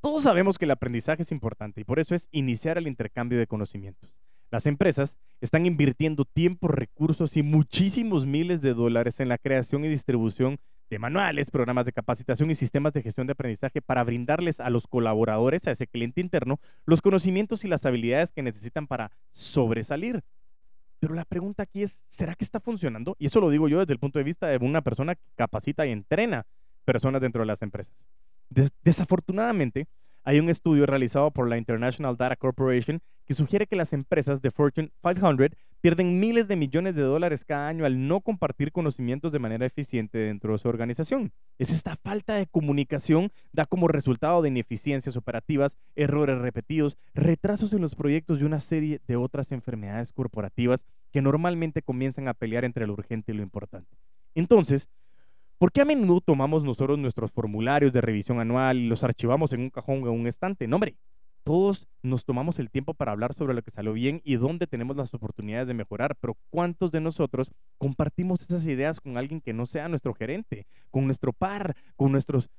Todos 0.00 0.22
sabemos 0.22 0.56
que 0.56 0.64
el 0.64 0.70
aprendizaje 0.70 1.20
es 1.20 1.32
importante 1.32 1.82
y 1.82 1.84
por 1.84 1.98
eso 1.98 2.14
es 2.14 2.26
iniciar 2.30 2.78
el 2.78 2.86
intercambio 2.86 3.38
de 3.38 3.46
conocimientos. 3.46 4.10
Las 4.50 4.64
empresas 4.64 5.18
están 5.42 5.66
invirtiendo 5.66 6.24
tiempo, 6.24 6.66
recursos 6.66 7.36
y 7.36 7.42
muchísimos 7.42 8.24
miles 8.24 8.62
de 8.62 8.72
dólares 8.72 9.20
en 9.20 9.28
la 9.28 9.36
creación 9.36 9.84
y 9.84 9.88
distribución 9.88 10.56
de 10.90 10.98
manuales, 10.98 11.50
programas 11.50 11.86
de 11.86 11.92
capacitación 11.92 12.50
y 12.50 12.54
sistemas 12.54 12.92
de 12.92 13.02
gestión 13.02 13.26
de 13.26 13.32
aprendizaje 13.32 13.80
para 13.80 14.04
brindarles 14.04 14.58
a 14.60 14.68
los 14.70 14.86
colaboradores, 14.88 15.66
a 15.66 15.70
ese 15.70 15.86
cliente 15.86 16.20
interno, 16.20 16.58
los 16.84 17.00
conocimientos 17.00 17.64
y 17.64 17.68
las 17.68 17.86
habilidades 17.86 18.32
que 18.32 18.42
necesitan 18.42 18.88
para 18.88 19.12
sobresalir. 19.30 20.22
Pero 20.98 21.14
la 21.14 21.24
pregunta 21.24 21.62
aquí 21.62 21.84
es, 21.84 22.04
¿será 22.08 22.34
que 22.34 22.44
está 22.44 22.60
funcionando? 22.60 23.16
Y 23.18 23.26
eso 23.26 23.40
lo 23.40 23.48
digo 23.48 23.68
yo 23.68 23.78
desde 23.78 23.94
el 23.94 24.00
punto 24.00 24.18
de 24.18 24.24
vista 24.24 24.48
de 24.48 24.58
una 24.58 24.82
persona 24.82 25.14
que 25.14 25.22
capacita 25.36 25.86
y 25.86 25.92
entrena 25.92 26.44
personas 26.84 27.22
dentro 27.22 27.40
de 27.40 27.46
las 27.46 27.62
empresas. 27.62 28.04
desafortunadamente, 28.82 29.86
hay 30.24 30.40
un 30.40 30.50
estudio 30.50 30.84
realizado 30.86 31.30
por 31.30 31.48
la 31.48 31.56
International 31.56 32.16
Data 32.16 32.36
Corporation 32.36 33.00
que 33.24 33.34
sugiere 33.34 33.66
que 33.66 33.76
las 33.76 33.92
empresas 33.92 34.42
de 34.42 34.50
Fortune 34.50 34.90
500 35.02 35.56
pierden 35.80 36.20
miles 36.20 36.48
de 36.48 36.56
millones 36.56 36.94
de 36.94 37.02
dólares 37.02 37.44
cada 37.44 37.68
año 37.68 37.84
al 37.84 38.06
no 38.06 38.20
compartir 38.20 38.72
conocimientos 38.72 39.32
de 39.32 39.38
manera 39.38 39.66
eficiente 39.66 40.18
dentro 40.18 40.52
de 40.52 40.58
su 40.58 40.68
organización. 40.68 41.32
Es 41.58 41.70
esta 41.70 41.96
falta 41.96 42.34
de 42.34 42.46
comunicación 42.46 43.32
da 43.52 43.66
como 43.66 43.88
resultado 43.88 44.42
de 44.42 44.48
ineficiencias 44.48 45.16
operativas, 45.16 45.76
errores 45.96 46.38
repetidos, 46.38 46.98
retrasos 47.14 47.72
en 47.72 47.80
los 47.80 47.94
proyectos 47.94 48.40
y 48.40 48.44
una 48.44 48.60
serie 48.60 49.00
de 49.06 49.16
otras 49.16 49.52
enfermedades 49.52 50.12
corporativas 50.12 50.84
que 51.12 51.22
normalmente 51.22 51.82
comienzan 51.82 52.28
a 52.28 52.34
pelear 52.34 52.64
entre 52.64 52.86
lo 52.86 52.92
urgente 52.92 53.32
y 53.32 53.36
lo 53.36 53.42
importante. 53.42 53.96
Entonces, 54.34 54.88
¿Por 55.60 55.72
qué 55.72 55.82
a 55.82 55.84
menudo 55.84 56.22
tomamos 56.22 56.64
nosotros 56.64 56.98
nuestros 56.98 57.32
formularios 57.32 57.92
de 57.92 58.00
revisión 58.00 58.40
anual 58.40 58.78
y 58.78 58.86
los 58.86 59.04
archivamos 59.04 59.52
en 59.52 59.60
un 59.60 59.68
cajón 59.68 60.02
o 60.04 60.06
en 60.06 60.18
un 60.18 60.26
estante? 60.26 60.66
No, 60.66 60.76
hombre, 60.76 60.96
todos 61.44 61.88
nos 62.02 62.24
tomamos 62.24 62.58
el 62.58 62.70
tiempo 62.70 62.94
para 62.94 63.12
hablar 63.12 63.34
sobre 63.34 63.54
lo 63.54 63.62
que 63.62 63.70
salió 63.70 63.92
bien 63.92 64.20
y 64.24 64.36
dónde 64.36 64.66
tenemos 64.66 64.96
las 64.96 65.12
oportunidades 65.14 65.68
de 65.68 65.74
mejorar, 65.74 66.16
pero 66.16 66.36
¿cuántos 66.50 66.90
de 66.90 67.00
nosotros 67.00 67.50
compartimos 67.78 68.42
esas 68.42 68.66
ideas 68.66 69.00
con 69.00 69.16
alguien 69.16 69.40
que 69.40 69.52
no 69.52 69.66
sea 69.66 69.88
nuestro 69.88 70.14
gerente, 70.14 70.66
con 70.90 71.04
nuestro 71.04 71.32
par, 71.32 71.76
con 71.96 72.12
nuestros, 72.12 72.50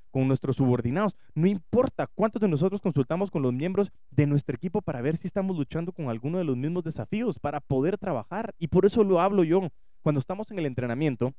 subordinados? 0.56 1.15
No 1.34 1.48
importa 1.48 2.08
cuántos 2.08 2.41
de 2.41 2.48
nosotros 2.48 2.82
consultamos 2.82 3.32
con 3.32 3.41
los 3.41 3.54
miembros 3.54 3.91
de 4.10 4.28
nuestro 4.28 4.56
equipo 4.56 4.82
para 4.82 5.02
ver 5.02 5.17
si 5.17 5.28
estamos 5.28 5.58
luchando 5.58 5.91
con 5.91 6.10
alguno 6.10 6.38
de 6.38 6.44
los 6.44 6.58
mismos 6.58 6.84
desafíos 6.84 7.39
para 7.39 7.60
poder 7.60 7.98
trabajar. 7.98 8.54
Y 8.58 8.67
por 8.67 8.86
eso 8.86 9.04
lo 9.04 9.22
hablo 9.22 9.44
yo. 9.44 9.70
Cuando 10.02 10.20
estamos 10.20 10.50
en 10.52 10.60
el 10.60 10.65
entrenamiento, 10.65 11.34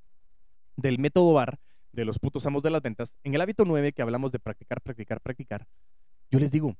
del 0.77 0.99
método 0.99 1.33
VAR, 1.33 1.59
de 1.93 2.05
los 2.05 2.19
putos 2.19 2.47
amos 2.47 2.63
de 2.63 2.71
las 2.71 2.83
ventas, 2.83 3.15
en 3.23 3.35
el 3.35 3.41
hábito 3.41 3.65
9 3.65 3.93
que 3.93 4.03
hablamos 4.03 4.33
de 4.33 4.39
practicar, 4.39 4.81
practicar, 4.81 5.21
practicar, 5.21 5.67
yo 6.31 6.39
les 6.39 6.51
digo, 6.51 6.77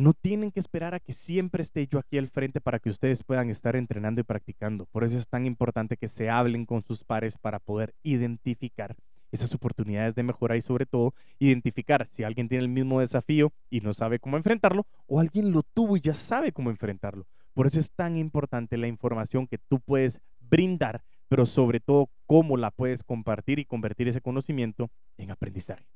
no 0.00 0.14
tienen 0.14 0.50
que 0.50 0.60
esperar 0.60 0.94
a 0.94 1.00
que 1.00 1.12
siempre 1.12 1.62
esté 1.62 1.86
yo 1.86 1.98
aquí 1.98 2.16
al 2.16 2.28
frente 2.28 2.60
para 2.60 2.78
que 2.78 2.88
ustedes 2.88 3.22
puedan 3.22 3.50
estar 3.50 3.76
entrenando 3.76 4.22
y 4.22 4.24
practicando. 4.24 4.86
Por 4.86 5.04
eso 5.04 5.18
es 5.18 5.28
tan 5.28 5.44
importante 5.44 5.98
que 5.98 6.08
se 6.08 6.30
hablen 6.30 6.64
con 6.64 6.82
sus 6.82 7.04
pares 7.04 7.36
para 7.36 7.58
poder 7.58 7.94
identificar 8.02 8.96
esas 9.30 9.54
oportunidades 9.54 10.14
de 10.14 10.22
mejora 10.22 10.56
y 10.56 10.62
sobre 10.62 10.86
todo 10.86 11.14
identificar 11.38 12.08
si 12.10 12.24
alguien 12.24 12.48
tiene 12.48 12.64
el 12.64 12.70
mismo 12.70 13.00
desafío 13.00 13.52
y 13.68 13.80
no 13.80 13.92
sabe 13.92 14.18
cómo 14.18 14.38
enfrentarlo 14.38 14.86
o 15.06 15.20
alguien 15.20 15.52
lo 15.52 15.62
tuvo 15.62 15.98
y 15.98 16.00
ya 16.00 16.14
sabe 16.14 16.50
cómo 16.50 16.70
enfrentarlo. 16.70 17.26
Por 17.52 17.66
eso 17.66 17.78
es 17.78 17.92
tan 17.92 18.16
importante 18.16 18.78
la 18.78 18.88
información 18.88 19.46
que 19.46 19.58
tú 19.58 19.80
puedes 19.80 20.20
brindar 20.40 21.02
pero 21.28 21.46
sobre 21.46 21.78
todo 21.78 22.10
cómo 22.26 22.56
la 22.56 22.72
puedes 22.72 23.04
compartir 23.04 23.60
y 23.60 23.64
convertir 23.64 24.08
ese 24.08 24.20
conocimiento 24.20 24.90
en 25.16 25.30
aprendizaje. 25.30 25.86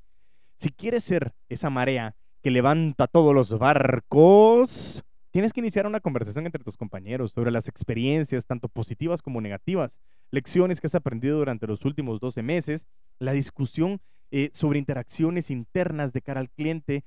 Si 0.55 0.71
quieres 0.71 1.03
ser 1.03 1.33
esa 1.49 1.69
marea 1.69 2.15
que 2.45 2.51
levanta 2.51 3.07
todos 3.07 3.33
los 3.33 3.57
barcos, 3.57 5.03
tienes 5.31 5.51
que 5.51 5.61
iniciar 5.61 5.87
una 5.87 5.99
conversación 5.99 6.45
entre 6.45 6.63
tus 6.63 6.77
compañeros 6.77 7.31
sobre 7.31 7.49
las 7.49 7.67
experiencias, 7.67 8.45
tanto 8.45 8.69
positivas 8.69 9.23
como 9.23 9.41
negativas, 9.41 9.99
lecciones 10.29 10.79
que 10.79 10.85
has 10.85 10.93
aprendido 10.93 11.39
durante 11.39 11.65
los 11.65 11.83
últimos 11.85 12.19
12 12.19 12.43
meses, 12.43 12.85
la 13.17 13.31
discusión 13.31 13.99
eh, 14.29 14.51
sobre 14.53 14.77
interacciones 14.77 15.49
internas 15.49 16.13
de 16.13 16.21
cara 16.21 16.39
al 16.39 16.51
cliente, 16.51 17.03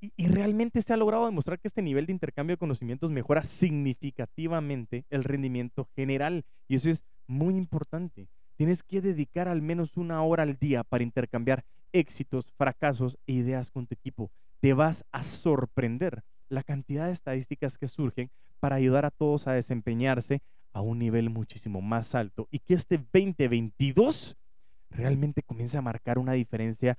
y, 0.00 0.26
realmente 0.26 0.82
se 0.82 0.92
ha 0.92 0.96
logrado 0.96 1.26
demostrar 1.26 1.60
que 1.60 1.68
este 1.68 1.82
nivel 1.82 2.06
de 2.06 2.12
intercambio 2.12 2.54
de 2.56 2.58
conocimientos 2.58 3.12
mejora 3.12 3.44
significativamente 3.44 5.04
el 5.08 5.22
rendimiento 5.22 5.86
general. 5.94 6.44
Y 6.66 6.74
eso 6.74 6.90
es 6.90 7.04
muy 7.28 7.54
importante. 7.54 8.26
Tienes 8.56 8.82
que 8.82 9.00
dedicar 9.00 9.46
al 9.46 9.62
menos 9.62 9.96
una 9.96 10.20
hora 10.24 10.42
al 10.42 10.56
día 10.58 10.82
para 10.82 11.04
intercambiar 11.04 11.64
éxitos, 11.92 12.50
fracasos 12.56 13.18
e 13.28 13.34
ideas 13.34 13.70
con 13.70 13.86
tu 13.86 13.94
equipo. 13.94 14.32
Te 14.60 14.72
vas 14.72 15.04
a 15.12 15.22
sorprender 15.22 16.22
la 16.48 16.62
cantidad 16.62 17.06
de 17.06 17.12
estadísticas 17.12 17.78
que 17.78 17.86
surgen 17.86 18.30
para 18.58 18.76
ayudar 18.76 19.04
a 19.06 19.10
todos 19.10 19.46
a 19.46 19.52
desempeñarse 19.52 20.42
a 20.72 20.80
un 20.80 20.98
nivel 20.98 21.30
muchísimo 21.30 21.80
más 21.80 22.14
alto 22.14 22.46
y 22.50 22.60
que 22.60 22.74
este 22.74 22.98
2022 22.98 24.36
realmente 24.90 25.42
comience 25.42 25.78
a 25.78 25.82
marcar 25.82 26.18
una 26.18 26.32
diferencia 26.32 26.98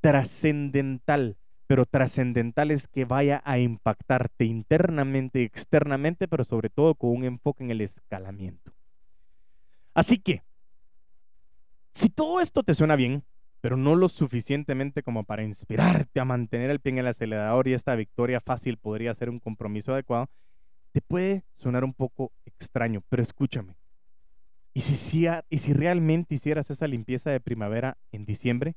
trascendental 0.00 1.36
pero 1.68 1.84
trascendentales 1.84 2.88
que 2.88 3.04
vaya 3.04 3.42
a 3.44 3.58
impactarte 3.58 4.46
internamente 4.46 5.44
externamente, 5.44 6.26
pero 6.26 6.42
sobre 6.42 6.70
todo 6.70 6.94
con 6.94 7.10
un 7.10 7.24
enfoque 7.24 7.62
en 7.62 7.70
el 7.70 7.82
escalamiento. 7.82 8.72
Así 9.92 10.18
que, 10.18 10.42
si 11.92 12.08
todo 12.08 12.40
esto 12.40 12.62
te 12.62 12.72
suena 12.72 12.96
bien, 12.96 13.22
pero 13.60 13.76
no 13.76 13.94
lo 13.94 14.08
suficientemente 14.08 15.02
como 15.02 15.24
para 15.24 15.42
inspirarte 15.42 16.20
a 16.20 16.24
mantener 16.24 16.70
el 16.70 16.80
pie 16.80 16.92
en 16.92 16.98
el 16.98 17.06
acelerador 17.06 17.68
y 17.68 17.74
esta 17.74 17.94
victoria 17.94 18.40
fácil 18.40 18.76
podría 18.76 19.14
ser 19.14 19.30
un 19.30 19.38
compromiso 19.38 19.92
adecuado, 19.92 20.28
te 20.92 21.00
puede 21.00 21.44
sonar 21.54 21.84
un 21.84 21.94
poco 21.94 22.32
extraño, 22.46 23.02
pero 23.08 23.22
escúchame. 23.22 23.76
¿Y 24.74 24.82
si, 24.82 25.26
y 25.50 25.58
si 25.58 25.72
realmente 25.72 26.34
hicieras 26.34 26.70
esa 26.70 26.86
limpieza 26.86 27.30
de 27.30 27.40
primavera 27.40 27.98
en 28.12 28.24
diciembre? 28.24 28.76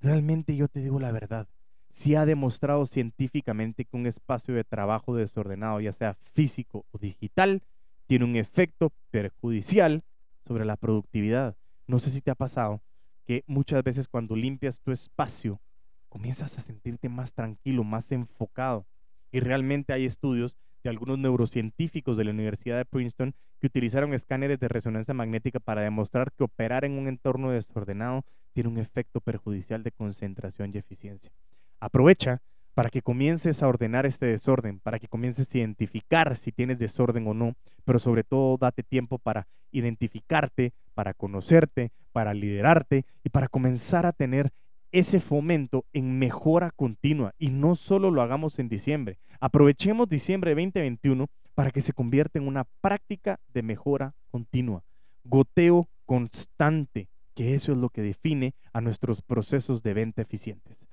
Realmente 0.00 0.56
yo 0.56 0.68
te 0.68 0.80
digo 0.80 1.00
la 1.00 1.12
verdad 1.12 1.48
si 1.92 2.14
ha 2.14 2.24
demostrado 2.24 2.86
científicamente 2.86 3.84
que 3.84 3.96
un 3.96 4.06
espacio 4.06 4.54
de 4.54 4.64
trabajo 4.64 5.14
desordenado, 5.14 5.80
ya 5.80 5.92
sea 5.92 6.16
físico 6.32 6.86
o 6.92 6.98
digital, 6.98 7.62
tiene 8.06 8.24
un 8.24 8.36
efecto 8.36 8.92
perjudicial 9.10 10.02
sobre 10.46 10.64
la 10.64 10.76
productividad. 10.76 11.56
No 11.86 11.98
sé 11.98 12.10
si 12.10 12.20
te 12.20 12.30
ha 12.30 12.34
pasado 12.34 12.80
que 13.26 13.44
muchas 13.46 13.82
veces 13.82 14.08
cuando 14.08 14.36
limpias 14.36 14.80
tu 14.80 14.92
espacio, 14.92 15.60
comienzas 16.08 16.58
a 16.58 16.62
sentirte 16.62 17.08
más 17.08 17.32
tranquilo, 17.32 17.84
más 17.84 18.10
enfocado. 18.12 18.86
Y 19.30 19.40
realmente 19.40 19.92
hay 19.92 20.04
estudios 20.04 20.56
de 20.82 20.90
algunos 20.90 21.18
neurocientíficos 21.18 22.16
de 22.16 22.24
la 22.24 22.30
Universidad 22.30 22.76
de 22.76 22.84
Princeton 22.84 23.34
que 23.60 23.66
utilizaron 23.66 24.14
escáneres 24.14 24.58
de 24.58 24.68
resonancia 24.68 25.14
magnética 25.14 25.60
para 25.60 25.82
demostrar 25.82 26.32
que 26.32 26.44
operar 26.44 26.84
en 26.84 26.92
un 26.92 27.06
entorno 27.06 27.50
desordenado 27.50 28.24
tiene 28.52 28.70
un 28.70 28.78
efecto 28.78 29.20
perjudicial 29.20 29.82
de 29.82 29.92
concentración 29.92 30.72
y 30.74 30.78
eficiencia. 30.78 31.30
Aprovecha 31.78 32.42
para 32.74 32.90
que 32.90 33.02
comiences 33.02 33.62
a 33.62 33.68
ordenar 33.68 34.06
este 34.06 34.26
desorden, 34.26 34.78
para 34.80 34.98
que 34.98 35.08
comiences 35.08 35.54
a 35.54 35.58
identificar 35.58 36.36
si 36.36 36.52
tienes 36.52 36.78
desorden 36.78 37.26
o 37.26 37.34
no, 37.34 37.54
pero 37.84 37.98
sobre 37.98 38.24
todo 38.24 38.56
date 38.56 38.82
tiempo 38.82 39.18
para 39.18 39.46
identificarte, 39.72 40.72
para 40.94 41.14
conocerte, 41.14 41.92
para 42.12 42.34
liderarte 42.34 43.04
y 43.24 43.30
para 43.30 43.48
comenzar 43.48 44.06
a 44.06 44.12
tener 44.12 44.52
ese 44.92 45.20
fomento 45.20 45.84
en 45.92 46.18
mejora 46.18 46.70
continua 46.72 47.34
y 47.38 47.50
no 47.50 47.76
solo 47.76 48.10
lo 48.10 48.22
hagamos 48.22 48.58
en 48.58 48.68
diciembre. 48.68 49.18
Aprovechemos 49.40 50.08
diciembre 50.08 50.54
2021 50.54 51.28
para 51.54 51.70
que 51.70 51.80
se 51.80 51.92
convierta 51.92 52.38
en 52.38 52.48
una 52.48 52.64
práctica 52.80 53.38
de 53.52 53.62
mejora 53.62 54.14
continua, 54.30 54.82
goteo 55.24 55.88
constante, 56.06 57.08
que 57.34 57.54
eso 57.54 57.72
es 57.72 57.78
lo 57.78 57.90
que 57.90 58.02
define 58.02 58.54
a 58.72 58.80
nuestros 58.80 59.22
procesos 59.22 59.82
de 59.82 59.94
venta 59.94 60.22
eficientes. 60.22 60.88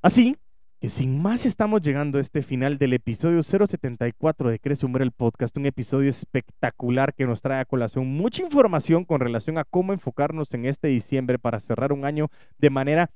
Así 0.00 0.36
que 0.82 0.88
sin 0.88 1.22
más 1.22 1.46
estamos 1.46 1.80
llegando 1.80 2.18
a 2.18 2.20
este 2.20 2.42
final 2.42 2.76
del 2.76 2.92
episodio 2.92 3.44
074 3.44 4.50
de 4.50 4.58
Crece 4.58 4.84
el 4.98 5.12
Podcast, 5.12 5.56
un 5.56 5.66
episodio 5.66 6.08
espectacular 6.08 7.14
que 7.14 7.24
nos 7.24 7.40
trae 7.40 7.60
a 7.60 7.64
colación 7.64 8.08
mucha 8.08 8.42
información 8.42 9.04
con 9.04 9.20
relación 9.20 9.58
a 9.58 9.64
cómo 9.64 9.92
enfocarnos 9.92 10.52
en 10.54 10.64
este 10.64 10.88
diciembre 10.88 11.38
para 11.38 11.60
cerrar 11.60 11.92
un 11.92 12.04
año 12.04 12.30
de 12.58 12.70
manera 12.70 13.10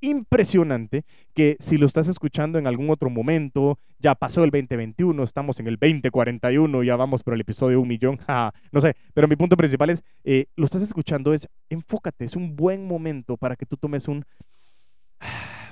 impresionante 0.00 1.04
que 1.34 1.58
si 1.60 1.76
lo 1.76 1.84
estás 1.84 2.08
escuchando 2.08 2.58
en 2.58 2.66
algún 2.66 2.88
otro 2.88 3.10
momento, 3.10 3.78
ya 3.98 4.14
pasó 4.14 4.42
el 4.42 4.50
2021, 4.50 5.22
estamos 5.22 5.60
en 5.60 5.66
el 5.66 5.76
2041, 5.76 6.82
ya 6.84 6.96
vamos 6.96 7.22
por 7.22 7.34
el 7.34 7.42
episodio 7.42 7.82
un 7.82 7.88
millón, 7.88 8.18
no 8.72 8.80
sé, 8.80 8.96
pero 9.12 9.28
mi 9.28 9.36
punto 9.36 9.58
principal 9.58 9.90
es, 9.90 10.02
eh, 10.24 10.46
lo 10.56 10.64
estás 10.64 10.80
escuchando 10.80 11.34
es, 11.34 11.50
enfócate, 11.68 12.24
es 12.24 12.34
un 12.34 12.56
buen 12.56 12.86
momento 12.86 13.36
para 13.36 13.56
que 13.56 13.66
tú 13.66 13.76
tomes 13.76 14.08
un 14.08 14.24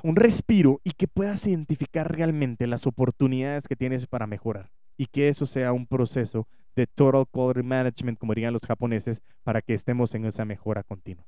un 0.02 0.16
respiro 0.16 0.80
y 0.84 0.92
que 0.92 1.08
puedas 1.08 1.46
identificar 1.46 2.10
realmente 2.10 2.66
las 2.66 2.86
oportunidades 2.86 3.66
que 3.68 3.76
tienes 3.76 4.06
para 4.06 4.26
mejorar 4.26 4.70
y 4.96 5.06
que 5.06 5.28
eso 5.28 5.46
sea 5.46 5.72
un 5.72 5.86
proceso 5.86 6.46
de 6.74 6.86
total 6.86 7.26
quality 7.30 7.62
management, 7.62 8.18
como 8.18 8.34
dirían 8.34 8.52
los 8.52 8.62
japoneses, 8.62 9.22
para 9.42 9.62
que 9.62 9.74
estemos 9.74 10.14
en 10.14 10.24
esa 10.26 10.44
mejora 10.44 10.82
continua. 10.82 11.24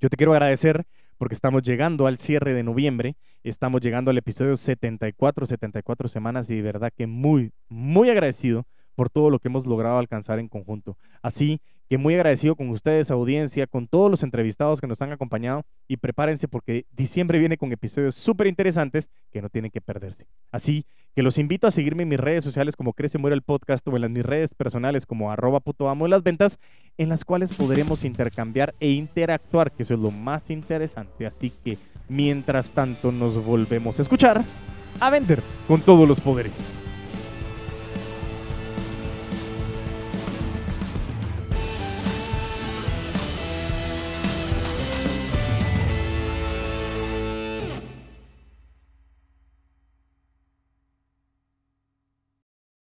Yo 0.00 0.08
te 0.08 0.16
quiero 0.16 0.32
agradecer 0.32 0.86
porque 1.18 1.34
estamos 1.34 1.62
llegando 1.62 2.06
al 2.06 2.16
cierre 2.16 2.54
de 2.54 2.62
noviembre, 2.62 3.16
estamos 3.42 3.82
llegando 3.82 4.10
al 4.10 4.18
episodio 4.18 4.56
74, 4.56 5.46
74 5.46 6.08
semanas 6.08 6.48
y 6.48 6.56
de 6.56 6.62
verdad 6.62 6.92
que 6.96 7.06
muy, 7.06 7.52
muy 7.68 8.08
agradecido 8.08 8.66
por 9.00 9.08
todo 9.08 9.30
lo 9.30 9.38
que 9.38 9.48
hemos 9.48 9.64
logrado 9.64 9.96
alcanzar 9.96 10.38
en 10.38 10.46
conjunto. 10.46 10.98
Así 11.22 11.62
que 11.88 11.96
muy 11.96 12.12
agradecido 12.16 12.54
con 12.54 12.68
ustedes, 12.68 13.10
audiencia, 13.10 13.66
con 13.66 13.88
todos 13.88 14.10
los 14.10 14.22
entrevistados 14.22 14.78
que 14.78 14.86
nos 14.86 15.00
han 15.00 15.10
acompañado 15.10 15.64
y 15.88 15.96
prepárense 15.96 16.48
porque 16.48 16.84
diciembre 16.94 17.38
viene 17.38 17.56
con 17.56 17.72
episodios 17.72 18.14
súper 18.14 18.46
interesantes 18.46 19.08
que 19.32 19.40
no 19.40 19.48
tienen 19.48 19.70
que 19.70 19.80
perderse. 19.80 20.26
Así 20.52 20.84
que 21.14 21.22
los 21.22 21.38
invito 21.38 21.66
a 21.66 21.70
seguirme 21.70 22.02
en 22.02 22.10
mis 22.10 22.20
redes 22.20 22.44
sociales 22.44 22.76
como 22.76 22.92
Crece 22.92 23.16
Muere 23.16 23.34
el 23.34 23.40
Podcast 23.40 23.88
o 23.88 23.96
en 23.96 24.02
las 24.02 24.10
mis 24.10 24.22
redes 24.22 24.52
personales 24.52 25.06
como 25.06 25.32
arroba 25.32 25.60
puto 25.60 25.88
amo 25.88 26.04
de 26.04 26.10
las 26.10 26.22
ventas, 26.22 26.58
en 26.98 27.08
las 27.08 27.24
cuales 27.24 27.56
podremos 27.56 28.04
intercambiar 28.04 28.74
e 28.80 28.90
interactuar, 28.90 29.72
que 29.72 29.84
eso 29.84 29.94
es 29.94 30.00
lo 30.00 30.10
más 30.10 30.50
interesante. 30.50 31.24
Así 31.24 31.50
que 31.64 31.78
mientras 32.06 32.72
tanto 32.72 33.12
nos 33.12 33.42
volvemos 33.42 33.98
a 33.98 34.02
escuchar, 34.02 34.44
a 35.00 35.08
vender 35.08 35.42
con 35.66 35.80
todos 35.80 36.06
los 36.06 36.20
poderes. 36.20 36.79